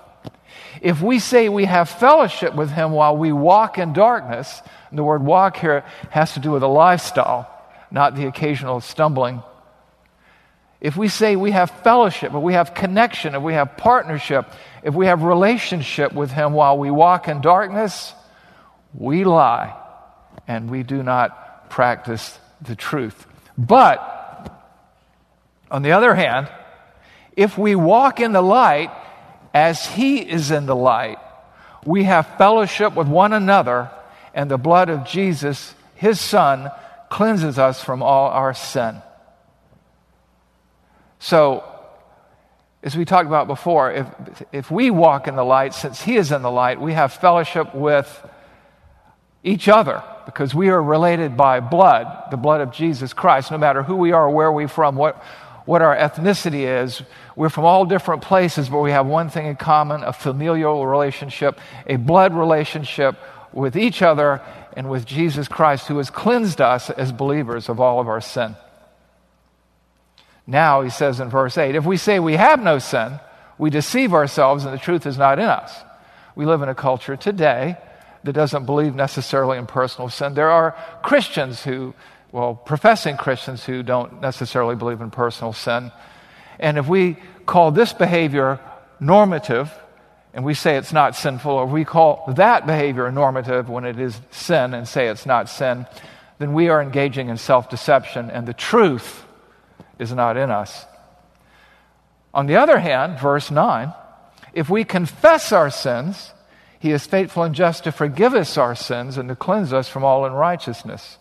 If 0.81 1.01
we 1.01 1.19
say 1.19 1.49
we 1.49 1.65
have 1.65 1.89
fellowship 1.89 2.55
with 2.55 2.71
him 2.71 2.93
while 2.93 3.17
we 3.17 3.33
walk 3.33 3.79
in 3.79 3.93
darkness, 3.93 4.63
and 4.91 4.99
the 4.99 5.05
word 5.05 5.25
walk 5.25 5.57
here 5.57 5.85
has 6.11 6.35
to 6.35 6.41
do 6.41 6.53
with 6.53 6.63
a 6.63 6.69
lifestyle, 6.69 7.51
not 7.91 8.15
the 8.15 8.27
occasional 8.27 8.81
stumbling. 8.81 9.43
If 10.81 10.97
we 10.97 11.09
say 11.09 11.35
we 11.35 11.51
have 11.51 11.71
fellowship, 11.83 12.33
if 12.35 12.41
we 12.41 12.55
have 12.55 12.75
connection, 12.75 13.35
if 13.35 13.43
we 13.43 13.55
have 13.55 13.77
partnership, 13.77 14.47
if 14.83 14.95
we 14.95 15.07
have 15.07 15.23
relationship 15.23 16.13
with 16.13 16.31
him 16.31 16.53
while 16.53 16.79
we 16.79 16.91
walk 16.91 17.27
in 17.27 17.41
darkness, 17.41 18.15
we 18.95 19.25
lie 19.25 19.75
and 20.47 20.71
we 20.71 20.83
do 20.83 21.03
not 21.03 21.69
practice 21.69 22.39
the 22.63 22.77
truth. 22.77 23.27
But, 23.57 23.99
on 25.71 25.83
the 25.83 25.93
other 25.93 26.15
hand, 26.15 26.49
if 27.37 27.59
we 27.59 27.75
walk 27.75 28.21
in 28.21 28.33
the 28.33 28.43
light 28.43 28.91
as 29.53 29.85
he 29.87 30.19
is 30.19 30.51
in 30.51 30.67
the 30.67 30.77
light, 30.77 31.19
we 31.85 32.05
have 32.05 32.37
fellowship 32.39 32.95
with 32.95 33.09
one 33.09 33.33
another, 33.33 33.91
and 34.35 34.51
the 34.51 34.59
blood 34.59 34.89
of 34.89 35.05
Jesus, 35.05 35.75
his 35.97 36.21
son, 36.21 36.71
cleanses 37.09 37.59
us 37.59 37.83
from 37.83 38.03
all 38.03 38.31
our 38.31 38.55
sin. 38.55 39.03
So, 41.19 41.65
as 42.83 42.97
we 42.97 43.05
talked 43.05 43.27
about 43.27 43.49
before, 43.49 43.93
if, 43.93 44.07
if 44.53 44.71
we 44.71 44.91
walk 44.91 45.27
in 45.27 45.35
the 45.35 45.45
light, 45.45 45.75
since 45.75 46.01
he 46.01 46.17
is 46.17 46.31
in 46.31 46.43
the 46.43 46.51
light, 46.51 46.81
we 46.81 46.93
have 46.93 47.13
fellowship 47.13 47.75
with 47.75 48.09
each 49.43 49.69
other 49.69 50.03
because 50.27 50.55
we 50.55 50.69
are 50.69 50.83
related 50.83 51.37
by 51.37 51.61
blood, 51.61 52.31
the 52.31 52.37
blood 52.37 52.61
of 52.61 52.71
Jesus 52.71 53.13
Christ, 53.13 53.51
no 53.51 53.59
matter 53.59 53.83
who 53.83 53.97
we 53.97 54.13
are, 54.13 54.31
where 54.31 54.53
we're 54.53 54.69
from, 54.69 54.95
what, 54.95 55.17
what 55.65 55.83
our 55.83 55.97
ethnicity 55.97 56.83
is. 56.83 57.03
We're 57.35 57.49
from 57.49 57.65
all 57.65 57.85
different 57.85 58.23
places, 58.23 58.69
but 58.69 58.81
we 58.81 58.91
have 58.91 59.07
one 59.07 59.31
thing 59.31 59.47
in 59.47 59.57
common 59.57 60.05
a 60.05 60.13
familial 60.13 60.87
relationship, 60.87 61.59
a 61.87 61.97
blood 61.97 62.35
relationship 62.35 63.17
with 63.53 63.77
each 63.77 64.03
other 64.03 64.43
and 64.79 64.89
with 64.89 65.05
Jesus 65.05 65.49
Christ, 65.49 65.89
who 65.89 65.99
has 65.99 66.09
cleansed 66.09 66.61
us 66.61 66.89
as 66.89 67.11
believers 67.11 67.69
of 67.69 67.81
all 67.81 67.99
of 67.99 68.07
our 68.07 68.21
sin. 68.21 68.55
Now, 70.47 70.83
he 70.83 70.91
says 70.91 71.19
in 71.19 71.29
verse 71.29 71.59
8, 71.59 71.75
if 71.75 71.85
we 71.85 71.97
say 71.97 72.21
we 72.21 72.37
have 72.37 72.63
no 72.63 72.79
sin, 72.79 73.19
we 73.59 73.71
deceive 73.71 74.15
ourselves 74.15 74.65
and 74.65 74.73
the 74.73 74.79
truth 74.79 75.05
is 75.05 75.19
not 75.19 75.41
in 75.41 75.47
us. 75.47 75.77
We 76.37 76.47
live 76.47 76.63
in 76.63 76.69
a 76.69 76.77
culture 76.77 77.17
today 77.17 77.77
that 78.23 78.33
doesn't 78.35 78.67
believe 78.67 78.95
necessarily 78.95 79.59
in 79.59 79.67
personal 79.67 80.11
sin. 80.11 80.35
There 80.35 80.51
are 80.51 80.77
Christians 81.03 81.65
who 81.65 81.95
well, 82.31 82.55
professing 82.55 83.17
Christians 83.17 83.65
who 83.65 83.83
don't 83.83 84.21
necessarily 84.21 84.77
believe 84.77 85.01
in 85.01 85.11
personal 85.11 85.53
sin. 85.53 85.91
And 86.61 86.77
if 86.77 86.87
we 86.87 87.17
call 87.47 87.73
this 87.73 87.93
behavior 87.93 88.61
normative, 89.01 89.73
and 90.35 90.45
we 90.45 90.55
say 90.55 90.77
it's 90.77 90.93
not 90.93 91.17
sinful, 91.17 91.51
or 91.51 91.67
we 91.67 91.85
call 91.85 92.25
that 92.37 92.67
behavior 92.67 93.11
normative 93.11 93.69
when 93.69 93.85
it 93.85 93.99
is 93.99 94.21
sin 94.31 94.75
and 94.75 94.87
say 94.87 95.09
it's 95.09 95.27
not 95.27 95.49
sin, 95.49 95.87
then 96.39 96.53
we 96.53 96.69
are 96.69 96.83
engaging 96.83 97.29
in 97.29 97.37
self 97.37 97.69
deception, 97.71 98.31
and 98.31 98.47
the 98.47 98.55
truth 98.55 99.25
is 99.99 100.13
not 100.13 100.37
in 100.37 100.51
us. 100.51 100.85
On 102.33 102.47
the 102.47 102.57
other 102.57 102.79
hand, 102.79 103.19
verse 103.19 103.51
9, 103.51 103.93
if 104.53 104.69
we 104.69 104.85
confess 104.85 105.51
our 105.51 105.71
sins, 105.71 106.33
he 106.79 106.93
is 106.93 107.07
faithful 107.07 107.43
and 107.43 107.55
just 107.55 107.85
to 107.85 107.93
forgive 107.93 108.35
us 108.35 108.57
our 108.57 108.75
sins 108.75 109.19
and 109.19 109.29
to 109.29 109.37
cleanse 109.37 109.73
us 109.73 109.89
from 109.89 110.05
all 110.05 110.25
unrighteousness. 110.25 111.19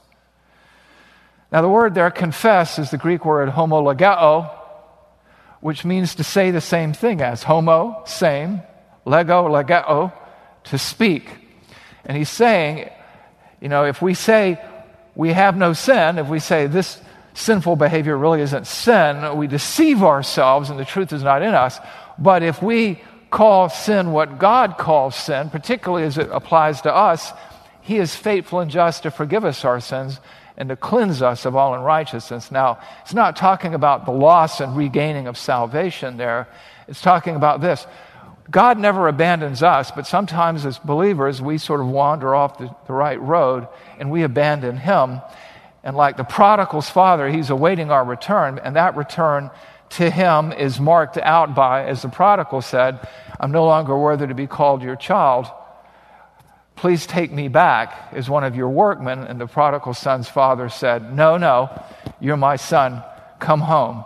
Now, 1.52 1.62
the 1.62 1.70
word 1.70 1.96
there, 1.96 2.12
confess, 2.12 2.78
is 2.78 2.92
the 2.92 2.98
Greek 2.98 3.26
word 3.26 3.50
homologeo, 3.50 4.52
which 5.62 5.86
means 5.86 6.16
to 6.16 6.24
say 6.24 6.52
the 6.52 6.62
same 6.62 6.94
thing 6.94 7.22
as 7.22 7.44
homo, 7.44 8.04
same, 8.06 8.62
lego, 9.08 9.48
legeo, 9.48 10.12
to 10.66 10.78
speak. 10.78 11.30
And 12.06 12.18
he's 12.18 12.30
saying, 12.30 12.90
you 13.62 13.70
know, 13.70 13.86
if 13.86 14.02
we 14.02 14.14
say 14.14 14.60
we 15.16 15.34
have 15.34 15.58
no 15.58 15.74
sin, 15.74 16.20
if 16.20 16.28
we 16.28 16.40
say 16.40 16.68
this 16.68 17.02
sinful 17.34 17.76
behavior 17.76 18.18
really 18.18 18.42
isn't 18.42 18.68
sin, 18.68 19.38
we 19.38 19.48
deceive 19.48 20.04
ourselves 20.04 20.70
and 20.70 20.80
the 20.80 20.86
truth 20.86 21.14
is 21.14 21.24
not 21.24 21.42
in 21.42 21.54
us. 21.54 21.80
But 22.20 22.44
if 22.44 22.62
we 22.62 23.02
call 23.30 23.70
sin 23.70 24.12
what 24.12 24.40
God 24.40 24.78
calls 24.78 25.16
sin, 25.16 25.50
particularly 25.50 26.04
as 26.04 26.18
it 26.18 26.30
applies 26.32 26.82
to 26.82 26.94
us, 26.94 27.32
He 27.82 27.98
is 27.98 28.16
faithful 28.16 28.60
and 28.60 28.72
just 28.72 29.04
to 29.04 29.12
forgive 29.12 29.46
us 29.46 29.66
our 29.66 29.80
sins 29.80 30.20
and 30.58 30.70
to 30.70 30.76
cleanse 30.76 31.22
us 31.22 31.46
of 31.46 31.56
all 31.56 31.76
unrighteousness. 31.76 32.52
Now, 32.52 32.80
it's 33.02 33.14
not 33.14 33.36
talking 33.36 33.76
about 33.76 34.06
the 34.06 34.12
loss 34.12 34.60
and 34.60 34.76
regaining 34.76 35.28
of 35.28 35.38
salvation 35.38 36.18
there. 36.18 36.48
It's 36.88 37.02
talking 37.02 37.36
about 37.36 37.62
this. 37.62 37.86
God 38.50 38.80
never 38.80 39.08
abandons 39.08 39.62
us, 39.62 39.92
but 39.92 40.08
sometimes 40.08 40.66
as 40.66 40.78
believers, 40.80 41.42
we 41.42 41.58
sort 41.58 41.82
of 41.82 41.88
wander 41.88 42.34
off 42.34 42.58
the, 42.58 42.74
the 42.88 42.94
right 42.94 43.20
road 43.22 43.68
and 44.00 44.10
we 44.10 44.24
abandon 44.24 44.78
Him. 44.78 45.22
And 45.84 45.96
like 45.96 46.18
the 46.18 46.24
prodigal's 46.24 46.90
father, 46.90 47.30
He's 47.30 47.50
awaiting 47.50 47.92
our 47.92 48.06
return, 48.06 48.60
and 48.60 48.76
that 48.76 48.96
return 48.96 49.52
to 49.92 50.10
Him 50.10 50.52
is 50.52 50.80
marked 50.80 51.18
out 51.18 51.56
by, 51.56 51.86
as 51.86 52.02
the 52.02 52.10
prodigal 52.10 52.62
said, 52.62 53.08
I'm 53.40 53.52
no 53.52 53.66
longer 53.66 53.98
worthy 53.98 54.28
to 54.28 54.34
be 54.34 54.48
called 54.48 54.82
your 54.82 54.96
child. 54.96 55.48
Please 56.76 57.08
take 57.08 57.32
me 57.32 57.48
back 57.48 58.10
as 58.12 58.30
one 58.30 58.44
of 58.44 58.56
your 58.56 58.70
workmen. 58.70 59.24
And 59.24 59.42
the 59.42 59.48
prodigal 59.48 59.94
son's 59.94 60.30
father 60.30 60.70
said, 60.70 61.14
No, 61.14 61.38
no, 61.38 61.70
you're 62.20 62.38
my 62.38 62.56
son. 62.56 63.04
Come 63.40 63.62
home. 63.62 64.06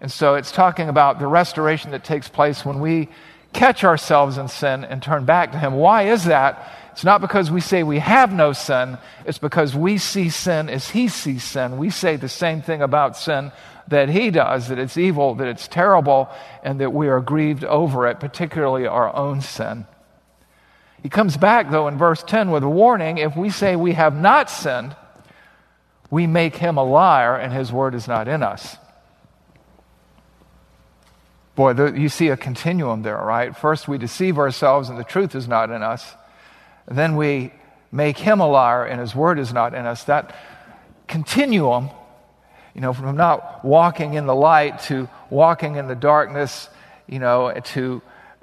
And 0.00 0.10
so 0.10 0.34
it's 0.34 0.52
talking 0.52 0.88
about 0.88 1.18
the 1.18 1.26
restoration 1.26 1.90
that 1.90 2.04
takes 2.04 2.28
place 2.28 2.64
when 2.64 2.80
we 2.80 3.08
catch 3.54 3.84
ourselves 3.84 4.36
in 4.36 4.48
sin 4.48 4.84
and 4.84 5.02
turn 5.02 5.24
back 5.24 5.52
to 5.52 5.58
Him. 5.58 5.74
Why 5.74 6.08
is 6.08 6.24
that? 6.24 6.70
It's 6.92 7.04
not 7.04 7.20
because 7.20 7.50
we 7.50 7.60
say 7.60 7.82
we 7.82 7.98
have 7.98 8.32
no 8.32 8.52
sin, 8.52 8.98
it's 9.24 9.38
because 9.38 9.74
we 9.74 9.98
see 9.98 10.28
sin 10.28 10.68
as 10.68 10.90
He 10.90 11.08
sees 11.08 11.42
sin. 11.42 11.78
We 11.78 11.90
say 11.90 12.16
the 12.16 12.28
same 12.28 12.62
thing 12.62 12.82
about 12.82 13.16
sin 13.16 13.50
that 13.88 14.08
He 14.08 14.30
does, 14.30 14.68
that 14.68 14.78
it's 14.78 14.96
evil, 14.96 15.34
that 15.36 15.48
it's 15.48 15.66
terrible, 15.66 16.28
and 16.62 16.80
that 16.80 16.92
we 16.92 17.08
are 17.08 17.20
grieved 17.20 17.64
over 17.64 18.06
it, 18.06 18.20
particularly 18.20 18.86
our 18.86 19.14
own 19.14 19.40
sin. 19.40 19.86
He 21.02 21.08
comes 21.08 21.36
back, 21.36 21.70
though, 21.70 21.88
in 21.88 21.98
verse 21.98 22.22
10 22.22 22.50
with 22.50 22.62
a 22.62 22.68
warning 22.68 23.18
if 23.18 23.36
we 23.36 23.50
say 23.50 23.76
we 23.76 23.92
have 23.92 24.18
not 24.18 24.48
sinned, 24.48 24.96
we 26.10 26.26
make 26.26 26.56
Him 26.56 26.78
a 26.78 26.84
liar, 26.84 27.36
and 27.36 27.52
His 27.52 27.72
word 27.72 27.94
is 27.94 28.08
not 28.08 28.28
in 28.28 28.42
us. 28.42 28.76
Boy, 31.54 31.72
you 31.94 32.08
see 32.08 32.28
a 32.28 32.36
continuum 32.36 33.02
there, 33.02 33.16
right? 33.16 33.56
First, 33.56 33.86
we 33.86 33.96
deceive 33.96 34.38
ourselves 34.38 34.88
and 34.88 34.98
the 34.98 35.04
truth 35.04 35.34
is 35.36 35.46
not 35.46 35.70
in 35.70 35.82
us. 35.82 36.14
Then 36.88 37.16
we 37.16 37.52
make 37.92 38.18
him 38.18 38.40
a 38.40 38.48
liar 38.48 38.84
and 38.84 39.00
his 39.00 39.14
word 39.14 39.38
is 39.38 39.52
not 39.52 39.72
in 39.72 39.86
us. 39.86 40.04
That 40.04 40.34
continuum, 41.06 41.90
you 42.74 42.80
know, 42.80 42.92
from 42.92 43.16
not 43.16 43.64
walking 43.64 44.14
in 44.14 44.26
the 44.26 44.34
light 44.34 44.80
to 44.82 45.08
walking 45.30 45.76
in 45.76 45.86
the 45.86 45.94
darkness, 45.94 46.68
you 47.06 47.20
know, 47.20 47.52
to 47.66 48.02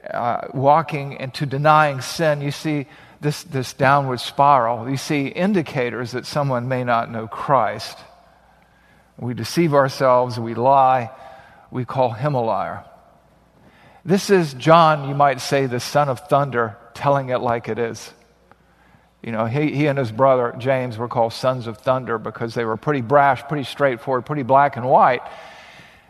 uh, 0.09 0.47
walking 0.53 1.17
and 1.17 1.33
to 1.33 1.45
denying 1.45 1.99
sin, 1.99 2.39
you 2.39 2.51
see 2.51 2.87
this, 3.19 3.43
this 3.43 3.73
downward 3.73 4.21
spiral. 4.21 4.89
You 4.89 4.95
see 4.95 5.27
indicators 5.27 6.13
that 6.13 6.25
someone 6.25 6.69
may 6.69 6.85
not 6.85 7.11
know 7.11 7.27
Christ. 7.27 7.97
We 9.17 9.33
deceive 9.33 9.73
ourselves, 9.73 10.39
we 10.39 10.55
lie, 10.55 11.11
we 11.69 11.83
call 11.83 12.11
him 12.11 12.35
a 12.35 12.41
liar. 12.41 12.85
This 14.03 14.29
is 14.29 14.53
John, 14.55 15.07
you 15.07 15.15
might 15.15 15.41
say, 15.41 15.67
the 15.67 15.79
son 15.79 16.09
of 16.09 16.27
thunder, 16.27 16.77
telling 16.93 17.29
it 17.29 17.37
like 17.37 17.69
it 17.69 17.77
is. 17.77 18.11
You 19.21 19.31
know, 19.31 19.45
he, 19.45 19.71
he 19.73 19.85
and 19.85 19.99
his 19.99 20.11
brother 20.11 20.55
James 20.57 20.97
were 20.97 21.07
called 21.07 21.33
sons 21.33 21.67
of 21.67 21.77
thunder 21.77 22.17
because 22.17 22.55
they 22.55 22.65
were 22.65 22.77
pretty 22.77 23.01
brash, 23.01 23.43
pretty 23.43 23.63
straightforward, 23.63 24.25
pretty 24.25 24.43
black 24.43 24.77
and 24.77 24.87
white. 24.87 25.21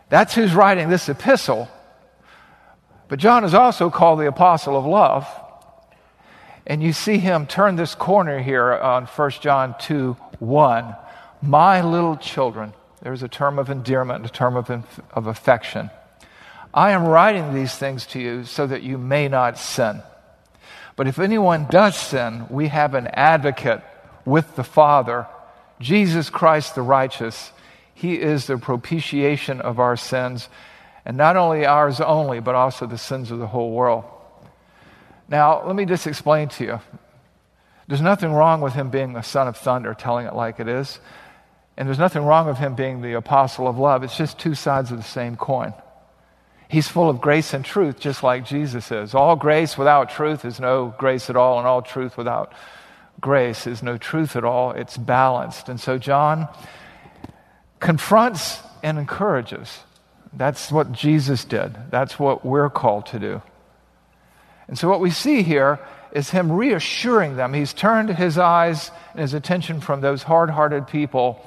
That's 0.08 0.34
who's 0.34 0.54
writing 0.54 0.88
this 0.88 1.08
epistle. 1.08 1.68
But 3.08 3.18
John 3.18 3.44
is 3.44 3.52
also 3.52 3.90
called 3.90 4.20
the 4.20 4.28
apostle 4.28 4.76
of 4.76 4.86
love. 4.86 5.28
And 6.66 6.82
you 6.82 6.94
see 6.94 7.18
him 7.18 7.46
turn 7.46 7.76
this 7.76 7.94
corner 7.94 8.40
here 8.40 8.72
on 8.72 9.04
1 9.04 9.30
John 9.40 9.74
2 9.80 10.16
1. 10.38 10.96
My 11.42 11.82
little 11.82 12.16
children. 12.16 12.72
There's 13.02 13.22
a 13.22 13.28
term 13.28 13.58
of 13.58 13.68
endearment, 13.68 14.24
a 14.24 14.28
term 14.28 14.56
of, 14.56 14.70
of 15.12 15.26
affection. 15.26 15.90
I 16.74 16.92
am 16.92 17.04
writing 17.04 17.52
these 17.52 17.74
things 17.74 18.06
to 18.06 18.20
you 18.20 18.44
so 18.44 18.66
that 18.66 18.82
you 18.82 18.96
may 18.96 19.28
not 19.28 19.58
sin. 19.58 20.02
But 20.96 21.06
if 21.06 21.18
anyone 21.18 21.66
does 21.68 21.96
sin, 21.96 22.46
we 22.50 22.68
have 22.68 22.94
an 22.94 23.08
advocate 23.08 23.82
with 24.24 24.56
the 24.56 24.64
Father, 24.64 25.26
Jesus 25.80 26.30
Christ 26.30 26.74
the 26.74 26.82
righteous. 26.82 27.52
He 27.94 28.20
is 28.20 28.46
the 28.46 28.56
propitiation 28.56 29.60
of 29.60 29.78
our 29.78 29.96
sins, 29.96 30.48
and 31.04 31.16
not 31.16 31.36
only 31.36 31.66
ours 31.66 32.00
only, 32.00 32.40
but 32.40 32.54
also 32.54 32.86
the 32.86 32.98
sins 32.98 33.30
of 33.30 33.38
the 33.38 33.46
whole 33.46 33.72
world. 33.72 34.04
Now, 35.28 35.66
let 35.66 35.76
me 35.76 35.84
just 35.84 36.06
explain 36.06 36.48
to 36.50 36.64
you. 36.64 36.80
There's 37.88 38.00
nothing 38.00 38.32
wrong 38.32 38.60
with 38.60 38.74
him 38.74 38.90
being 38.90 39.12
the 39.12 39.22
son 39.22 39.48
of 39.48 39.56
thunder, 39.56 39.94
telling 39.94 40.26
it 40.26 40.34
like 40.34 40.60
it 40.60 40.68
is. 40.68 40.98
And 41.76 41.88
there's 41.88 41.98
nothing 41.98 42.22
wrong 42.22 42.46
with 42.46 42.58
him 42.58 42.74
being 42.74 43.00
the 43.00 43.14
apostle 43.14 43.66
of 43.66 43.78
love. 43.78 44.02
It's 44.04 44.16
just 44.16 44.38
two 44.38 44.54
sides 44.54 44.90
of 44.90 44.98
the 44.98 45.02
same 45.02 45.36
coin. 45.36 45.74
He's 46.72 46.88
full 46.88 47.10
of 47.10 47.20
grace 47.20 47.52
and 47.52 47.62
truth, 47.62 48.00
just 48.00 48.22
like 48.22 48.46
Jesus 48.46 48.90
is. 48.90 49.14
All 49.14 49.36
grace 49.36 49.76
without 49.76 50.08
truth 50.08 50.46
is 50.46 50.58
no 50.58 50.94
grace 50.96 51.28
at 51.28 51.36
all, 51.36 51.58
and 51.58 51.66
all 51.68 51.82
truth 51.82 52.16
without 52.16 52.54
grace 53.20 53.66
is 53.66 53.82
no 53.82 53.98
truth 53.98 54.36
at 54.36 54.44
all. 54.44 54.70
It's 54.70 54.96
balanced. 54.96 55.68
And 55.68 55.78
so 55.78 55.98
John 55.98 56.48
confronts 57.78 58.58
and 58.82 58.98
encourages. 58.98 59.80
That's 60.32 60.72
what 60.72 60.92
Jesus 60.92 61.44
did, 61.44 61.76
that's 61.90 62.18
what 62.18 62.42
we're 62.42 62.70
called 62.70 63.04
to 63.08 63.18
do. 63.18 63.42
And 64.66 64.78
so, 64.78 64.88
what 64.88 65.00
we 65.00 65.10
see 65.10 65.42
here 65.42 65.78
is 66.12 66.30
him 66.30 66.50
reassuring 66.50 67.36
them. 67.36 67.52
He's 67.52 67.74
turned 67.74 68.08
his 68.08 68.38
eyes 68.38 68.90
and 69.12 69.20
his 69.20 69.34
attention 69.34 69.82
from 69.82 70.00
those 70.00 70.22
hard 70.22 70.48
hearted 70.48 70.86
people 70.86 71.38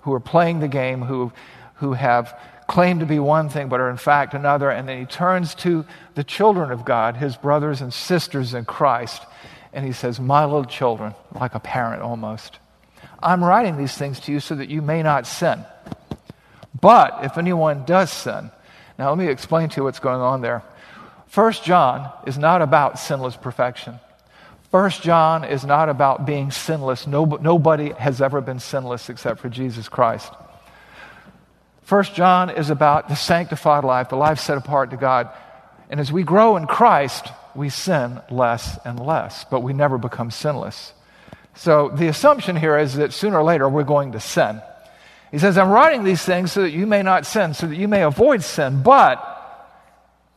who 0.00 0.14
are 0.14 0.20
playing 0.20 0.60
the 0.60 0.68
game, 0.68 1.02
who, 1.02 1.32
who 1.74 1.92
have 1.92 2.34
claim 2.70 3.00
to 3.00 3.06
be 3.06 3.18
one 3.18 3.48
thing 3.48 3.68
but 3.68 3.80
are 3.80 3.90
in 3.90 3.96
fact 3.96 4.32
another. 4.32 4.70
And 4.70 4.88
then 4.88 5.00
he 5.00 5.04
turns 5.04 5.56
to 5.56 5.84
the 6.14 6.22
children 6.22 6.70
of 6.70 6.84
God, 6.84 7.16
his 7.16 7.36
brothers 7.36 7.80
and 7.80 7.92
sisters 7.92 8.54
in 8.54 8.64
Christ, 8.64 9.26
and 9.72 9.84
he 9.84 9.92
says, 9.92 10.20
My 10.20 10.44
little 10.44 10.64
children, 10.64 11.14
like 11.34 11.56
a 11.56 11.60
parent 11.60 12.00
almost, 12.00 12.60
I'm 13.20 13.42
writing 13.42 13.76
these 13.76 13.94
things 13.94 14.20
to 14.20 14.32
you 14.32 14.38
so 14.38 14.54
that 14.54 14.70
you 14.70 14.82
may 14.82 15.02
not 15.02 15.26
sin. 15.26 15.64
But 16.80 17.24
if 17.24 17.36
anyone 17.36 17.84
does 17.84 18.10
sin, 18.12 18.52
now 18.98 19.08
let 19.08 19.18
me 19.18 19.26
explain 19.26 19.68
to 19.68 19.76
you 19.78 19.84
what's 19.84 19.98
going 19.98 20.20
on 20.20 20.40
there. 20.40 20.62
First 21.26 21.64
John 21.64 22.10
is 22.24 22.38
not 22.38 22.62
about 22.62 23.00
sinless 23.00 23.36
perfection. 23.36 23.98
First 24.70 25.02
John 25.02 25.42
is 25.42 25.64
not 25.64 25.88
about 25.88 26.24
being 26.24 26.52
sinless. 26.52 27.08
nobody 27.08 27.90
has 27.90 28.22
ever 28.22 28.40
been 28.40 28.60
sinless 28.60 29.10
except 29.10 29.40
for 29.40 29.48
Jesus 29.48 29.88
Christ. 29.88 30.32
First 31.90 32.14
John 32.14 32.50
is 32.50 32.70
about 32.70 33.08
the 33.08 33.16
sanctified 33.16 33.82
life, 33.82 34.10
the 34.10 34.16
life 34.16 34.38
set 34.38 34.56
apart 34.56 34.90
to 34.90 34.96
God. 34.96 35.28
And 35.88 35.98
as 35.98 36.12
we 36.12 36.22
grow 36.22 36.56
in 36.56 36.68
Christ, 36.68 37.26
we 37.52 37.68
sin 37.68 38.20
less 38.30 38.78
and 38.84 39.04
less, 39.04 39.42
but 39.50 39.64
we 39.64 39.72
never 39.72 39.98
become 39.98 40.30
sinless. 40.30 40.92
So 41.56 41.88
the 41.88 42.06
assumption 42.06 42.54
here 42.54 42.78
is 42.78 42.94
that 42.94 43.12
sooner 43.12 43.40
or 43.40 43.42
later 43.42 43.68
we're 43.68 43.82
going 43.82 44.12
to 44.12 44.20
sin. 44.20 44.62
He 45.32 45.40
says, 45.40 45.58
I'm 45.58 45.70
writing 45.70 46.04
these 46.04 46.22
things 46.22 46.52
so 46.52 46.62
that 46.62 46.70
you 46.70 46.86
may 46.86 47.02
not 47.02 47.26
sin, 47.26 47.54
so 47.54 47.66
that 47.66 47.74
you 47.74 47.88
may 47.88 48.04
avoid 48.04 48.44
sin. 48.44 48.84
But 48.84 49.18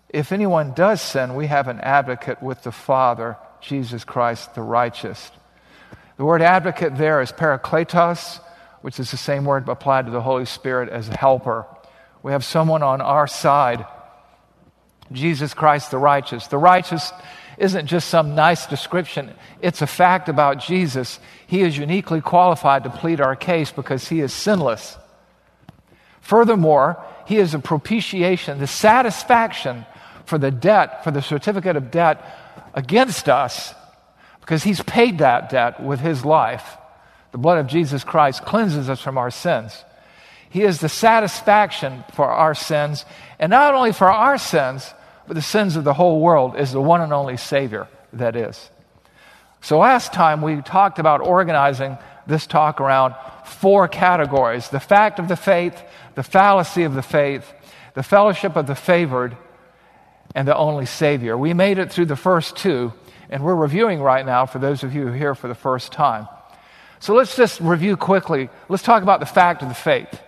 if 0.09 0.31
anyone 0.31 0.73
does 0.73 1.03
sin, 1.03 1.35
we 1.35 1.45
have 1.45 1.67
an 1.67 1.79
advocate 1.81 2.41
with 2.41 2.63
the 2.63 2.71
Father, 2.71 3.37
Jesus 3.61 4.03
Christ 4.03 4.55
the 4.55 4.63
righteous. 4.63 5.29
The 6.17 6.25
word 6.25 6.41
advocate 6.41 6.97
there 6.97 7.21
is 7.21 7.31
parakletos, 7.31 8.39
which 8.83 8.99
is 8.99 9.09
the 9.11 9.17
same 9.17 9.45
word 9.45 9.67
applied 9.69 10.05
to 10.05 10.11
the 10.11 10.21
Holy 10.21 10.43
Spirit 10.43 10.89
as 10.89 11.07
a 11.07 11.15
helper. 11.15 11.65
We 12.21 12.33
have 12.33 12.43
someone 12.43 12.83
on 12.83 12.99
our 12.99 13.27
side. 13.27 13.85
Jesus 15.09 15.53
Christ 15.53 15.89
the 15.89 15.97
righteous. 15.97 16.47
The 16.47 16.57
righteous 16.57 17.13
isn't 17.57 17.87
just 17.87 18.09
some 18.09 18.35
nice 18.35 18.65
description, 18.65 19.33
it's 19.61 19.81
a 19.81 19.87
fact 19.87 20.27
about 20.27 20.59
Jesus. 20.59 21.19
He 21.47 21.61
is 21.61 21.77
uniquely 21.77 22.19
qualified 22.19 22.83
to 22.83 22.89
plead 22.89 23.21
our 23.21 23.37
case 23.37 23.71
because 23.71 24.09
he 24.09 24.19
is 24.19 24.33
sinless. 24.33 24.97
Furthermore, 26.19 27.01
he 27.25 27.37
is 27.37 27.53
a 27.53 27.59
propitiation, 27.59 28.59
the 28.59 28.67
satisfaction 28.67 29.85
for 30.25 30.37
the 30.37 30.51
debt, 30.51 31.05
for 31.05 31.11
the 31.11 31.21
certificate 31.21 31.77
of 31.77 31.89
debt 31.89 32.21
against 32.73 33.29
us, 33.29 33.73
because 34.41 34.63
he's 34.63 34.81
paid 34.81 35.19
that 35.19 35.49
debt 35.49 35.81
with 35.81 36.01
his 36.01 36.25
life. 36.25 36.77
The 37.33 37.39
blood 37.39 37.57
of 37.57 37.67
Jesus 37.67 38.03
Christ 38.03 38.45
cleanses 38.45 38.89
us 38.89 39.01
from 39.01 39.17
our 39.17 39.31
sins. 39.31 39.83
He 40.51 40.61
is 40.61 40.79
the 40.79 40.87
satisfaction 40.87 42.03
for 42.13 42.29
our 42.29 42.53
sins, 42.53 43.05
and 43.39 43.49
not 43.49 43.73
only 43.73 43.91
for 43.91 44.07
our 44.07 44.37
sins, 44.37 44.93
but 45.25 45.33
the 45.33 45.41
sins 45.41 45.75
of 45.75 45.83
the 45.83 45.95
whole 45.95 46.19
world 46.19 46.55
is 46.55 46.71
the 46.71 46.79
one 46.79 47.01
and 47.01 47.11
only 47.11 47.37
Savior 47.37 47.87
that 48.13 48.35
is. 48.35 48.69
So 49.61 49.79
last 49.79 50.13
time 50.13 50.43
we 50.43 50.61
talked 50.61 50.99
about 50.99 51.21
organizing 51.21 51.97
this 52.27 52.45
talk 52.45 52.79
around 52.79 53.15
four 53.45 53.87
categories 53.87 54.69
the 54.69 54.79
fact 54.79 55.17
of 55.17 55.27
the 55.27 55.35
faith, 55.35 55.81
the 56.13 56.21
fallacy 56.21 56.83
of 56.83 56.93
the 56.93 57.01
faith, 57.01 57.51
the 57.95 58.03
fellowship 58.03 58.55
of 58.55 58.67
the 58.67 58.75
favored, 58.75 59.35
and 60.35 60.47
the 60.47 60.55
only 60.55 60.85
Savior. 60.85 61.35
We 61.35 61.55
made 61.55 61.79
it 61.79 61.91
through 61.91 62.05
the 62.05 62.15
first 62.15 62.57
two, 62.57 62.93
and 63.31 63.43
we're 63.43 63.55
reviewing 63.55 64.01
right 64.01 64.23
now 64.23 64.45
for 64.45 64.59
those 64.59 64.83
of 64.83 64.93
you 64.93 65.07
who 65.07 65.13
are 65.13 65.17
here 65.17 65.33
for 65.33 65.47
the 65.47 65.55
first 65.55 65.91
time. 65.91 66.27
So 67.03 67.13
let's 67.13 67.35
just 67.35 67.59
review 67.59 67.97
quickly. 67.97 68.47
Let's 68.69 68.81
talk 68.81 69.03
about 69.03 69.19
the 69.19 69.25
fact 69.25 69.61
of 69.61 69.67
the 69.67 69.75
faith. 69.75 70.21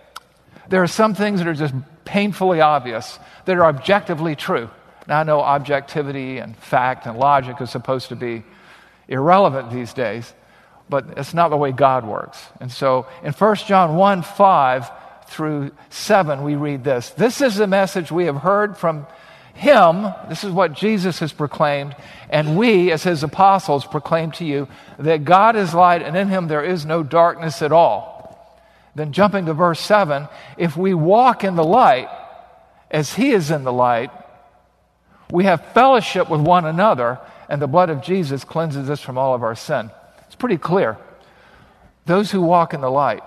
There 0.68 0.82
are 0.82 0.86
some 0.86 1.14
things 1.14 1.38
that 1.38 1.48
are 1.48 1.54
just 1.54 1.72
painfully 2.04 2.60
obvious, 2.60 3.18
that 3.46 3.56
are 3.56 3.64
objectively 3.64 4.36
true. 4.36 4.68
Now, 5.08 5.20
I 5.20 5.22
know 5.22 5.40
objectivity 5.40 6.36
and 6.36 6.54
fact 6.54 7.06
and 7.06 7.18
logic 7.18 7.62
is 7.62 7.70
supposed 7.70 8.10
to 8.10 8.14
be 8.14 8.44
irrelevant 9.08 9.70
these 9.70 9.94
days, 9.94 10.34
but 10.86 11.16
it's 11.16 11.32
not 11.32 11.48
the 11.48 11.56
way 11.56 11.72
God 11.72 12.06
works. 12.06 12.44
And 12.60 12.70
so 12.70 13.06
in 13.24 13.32
1 13.32 13.56
John 13.66 13.96
1 13.96 14.20
5 14.20 14.90
through 15.28 15.70
7, 15.88 16.42
we 16.42 16.56
read 16.56 16.84
this 16.84 17.08
This 17.08 17.40
is 17.40 17.54
the 17.54 17.66
message 17.66 18.12
we 18.12 18.26
have 18.26 18.36
heard 18.36 18.76
from 18.76 19.06
him. 19.56 20.06
This 20.28 20.44
is 20.44 20.50
what 20.52 20.72
Jesus 20.72 21.18
has 21.20 21.32
proclaimed. 21.32 21.96
And 22.28 22.56
we, 22.56 22.92
as 22.92 23.02
his 23.02 23.22
apostles, 23.22 23.86
proclaim 23.86 24.30
to 24.32 24.44
you 24.44 24.68
that 24.98 25.24
God 25.24 25.56
is 25.56 25.74
light 25.74 26.02
and 26.02 26.16
in 26.16 26.28
him 26.28 26.48
there 26.48 26.64
is 26.64 26.84
no 26.84 27.02
darkness 27.02 27.62
at 27.62 27.72
all. 27.72 28.16
Then 28.94 29.12
jumping 29.12 29.46
to 29.46 29.54
verse 29.54 29.80
7 29.80 30.28
if 30.56 30.76
we 30.76 30.94
walk 30.94 31.44
in 31.44 31.56
the 31.56 31.64
light 31.64 32.08
as 32.90 33.14
he 33.14 33.32
is 33.32 33.50
in 33.50 33.64
the 33.64 33.72
light, 33.72 34.10
we 35.30 35.44
have 35.44 35.72
fellowship 35.72 36.30
with 36.30 36.40
one 36.40 36.64
another, 36.64 37.18
and 37.48 37.60
the 37.60 37.66
blood 37.66 37.90
of 37.90 38.00
Jesus 38.02 38.44
cleanses 38.44 38.88
us 38.88 39.00
from 39.00 39.18
all 39.18 39.34
of 39.34 39.42
our 39.42 39.56
sin. 39.56 39.90
It's 40.26 40.36
pretty 40.36 40.56
clear. 40.56 40.96
Those 42.04 42.30
who 42.30 42.40
walk 42.40 42.74
in 42.74 42.80
the 42.80 42.90
light, 42.90 43.22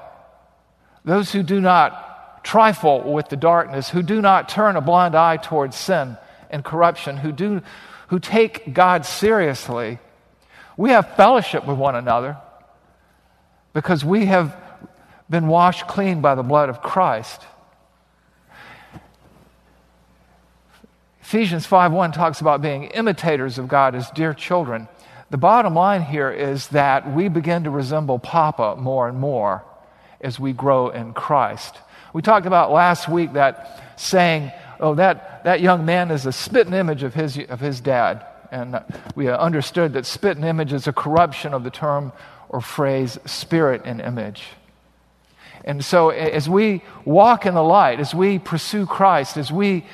those 1.03 1.31
who 1.31 1.43
do 1.43 1.59
not 1.59 2.08
trifle 2.43 3.13
with 3.13 3.29
the 3.29 3.37
darkness, 3.37 3.89
who 3.89 4.01
do 4.01 4.21
not 4.21 4.49
turn 4.49 4.75
a 4.75 4.81
blind 4.81 5.15
eye 5.15 5.37
towards 5.37 5.75
sin 5.75 6.17
and 6.49 6.63
corruption, 6.63 7.17
who, 7.17 7.31
do, 7.31 7.61
who 8.07 8.19
take 8.19 8.73
God 8.73 9.05
seriously, 9.05 9.99
we 10.77 10.91
have 10.91 11.15
fellowship 11.15 11.65
with 11.65 11.77
one 11.77 11.95
another 11.95 12.37
because 13.73 14.03
we 14.03 14.25
have 14.25 14.55
been 15.29 15.47
washed 15.47 15.87
clean 15.87 16.21
by 16.21 16.35
the 16.35 16.43
blood 16.43 16.69
of 16.69 16.81
Christ. 16.81 17.41
Ephesians 21.21 21.67
5:1 21.67 22.11
talks 22.11 22.41
about 22.41 22.61
being 22.61 22.85
imitators 22.85 23.59
of 23.59 23.67
God 23.67 23.93
as 23.93 24.09
dear 24.11 24.33
children. 24.33 24.87
The 25.29 25.37
bottom 25.37 25.75
line 25.75 26.01
here 26.01 26.31
is 26.31 26.69
that 26.69 27.11
we 27.13 27.27
begin 27.27 27.65
to 27.65 27.69
resemble 27.69 28.17
Papa 28.17 28.77
more 28.79 29.07
and 29.07 29.19
more 29.19 29.63
as 30.21 30.39
we 30.39 30.53
grow 30.53 30.89
in 30.89 31.13
Christ. 31.13 31.77
We 32.13 32.21
talked 32.21 32.45
about 32.45 32.71
last 32.71 33.07
week 33.07 33.33
that 33.33 33.93
saying, 33.97 34.51
oh, 34.79 34.95
that, 34.95 35.43
that 35.43 35.61
young 35.61 35.85
man 35.85 36.11
is 36.11 36.25
a 36.25 36.31
spitting 36.31 36.73
image 36.73 37.03
of 37.03 37.13
his, 37.13 37.37
of 37.49 37.59
his 37.59 37.81
dad. 37.81 38.25
And 38.51 38.83
we 39.15 39.29
understood 39.29 39.93
that 39.93 40.05
spitting 40.05 40.43
image 40.43 40.73
is 40.73 40.87
a 40.87 40.93
corruption 40.93 41.53
of 41.53 41.63
the 41.63 41.69
term 41.69 42.11
or 42.49 42.61
phrase 42.61 43.19
spirit 43.25 43.83
and 43.85 44.01
image. 44.01 44.43
And 45.63 45.83
so 45.85 46.09
as 46.09 46.49
we 46.49 46.81
walk 47.05 47.45
in 47.45 47.53
the 47.53 47.63
light, 47.63 47.99
as 47.99 48.15
we 48.15 48.39
pursue 48.39 48.85
Christ, 48.85 49.37
as 49.37 49.51
we 49.51 49.85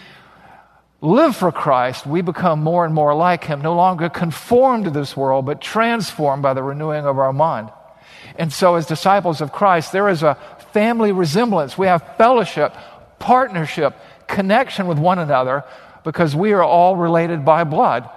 live 1.02 1.36
for 1.36 1.52
Christ, 1.52 2.06
we 2.06 2.22
become 2.22 2.62
more 2.64 2.86
and 2.86 2.94
more 2.94 3.14
like 3.14 3.44
Him, 3.44 3.62
no 3.62 3.76
longer 3.76 4.10
conformed 4.10 4.86
to 4.86 4.92
this 4.92 5.18
world, 5.18 5.46
but 5.46 5.60
transformed 5.60 6.44
by 6.44 6.54
the 6.54 6.64
renewing 6.64 7.06
of 7.06 7.20
our 7.20 7.34
mind. 7.34 7.70
And 8.38 8.52
so, 8.52 8.76
as 8.76 8.86
disciples 8.86 9.42
of 9.42 9.52
Christ, 9.52 9.92
there 9.92 10.10
is 10.10 10.24
a 10.24 10.36
family 10.74 11.12
resemblance. 11.12 11.78
We 11.78 11.88
have 11.88 12.18
fellowship, 12.18 12.76
partnership, 13.20 13.96
connection 14.28 14.88
with 14.88 15.00
one 15.00 15.20
another 15.20 15.64
because 16.04 16.36
we 16.36 16.54
are 16.54 16.64
all 16.64 16.96
related 16.96 17.46
by 17.46 17.64
blood. 17.64 18.10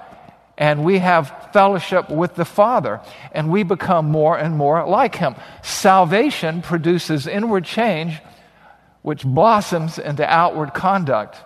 And 0.56 0.84
we 0.84 0.98
have 0.98 1.50
fellowship 1.52 2.10
with 2.10 2.34
the 2.34 2.44
Father, 2.44 3.00
and 3.30 3.48
we 3.48 3.62
become 3.62 4.10
more 4.10 4.36
and 4.36 4.56
more 4.56 4.84
like 4.88 5.14
Him. 5.14 5.36
Salvation 5.62 6.62
produces 6.62 7.28
inward 7.28 7.64
change, 7.64 8.20
which 9.02 9.22
blossoms 9.22 10.00
into 10.00 10.28
outward 10.28 10.74
conduct. 10.74 11.36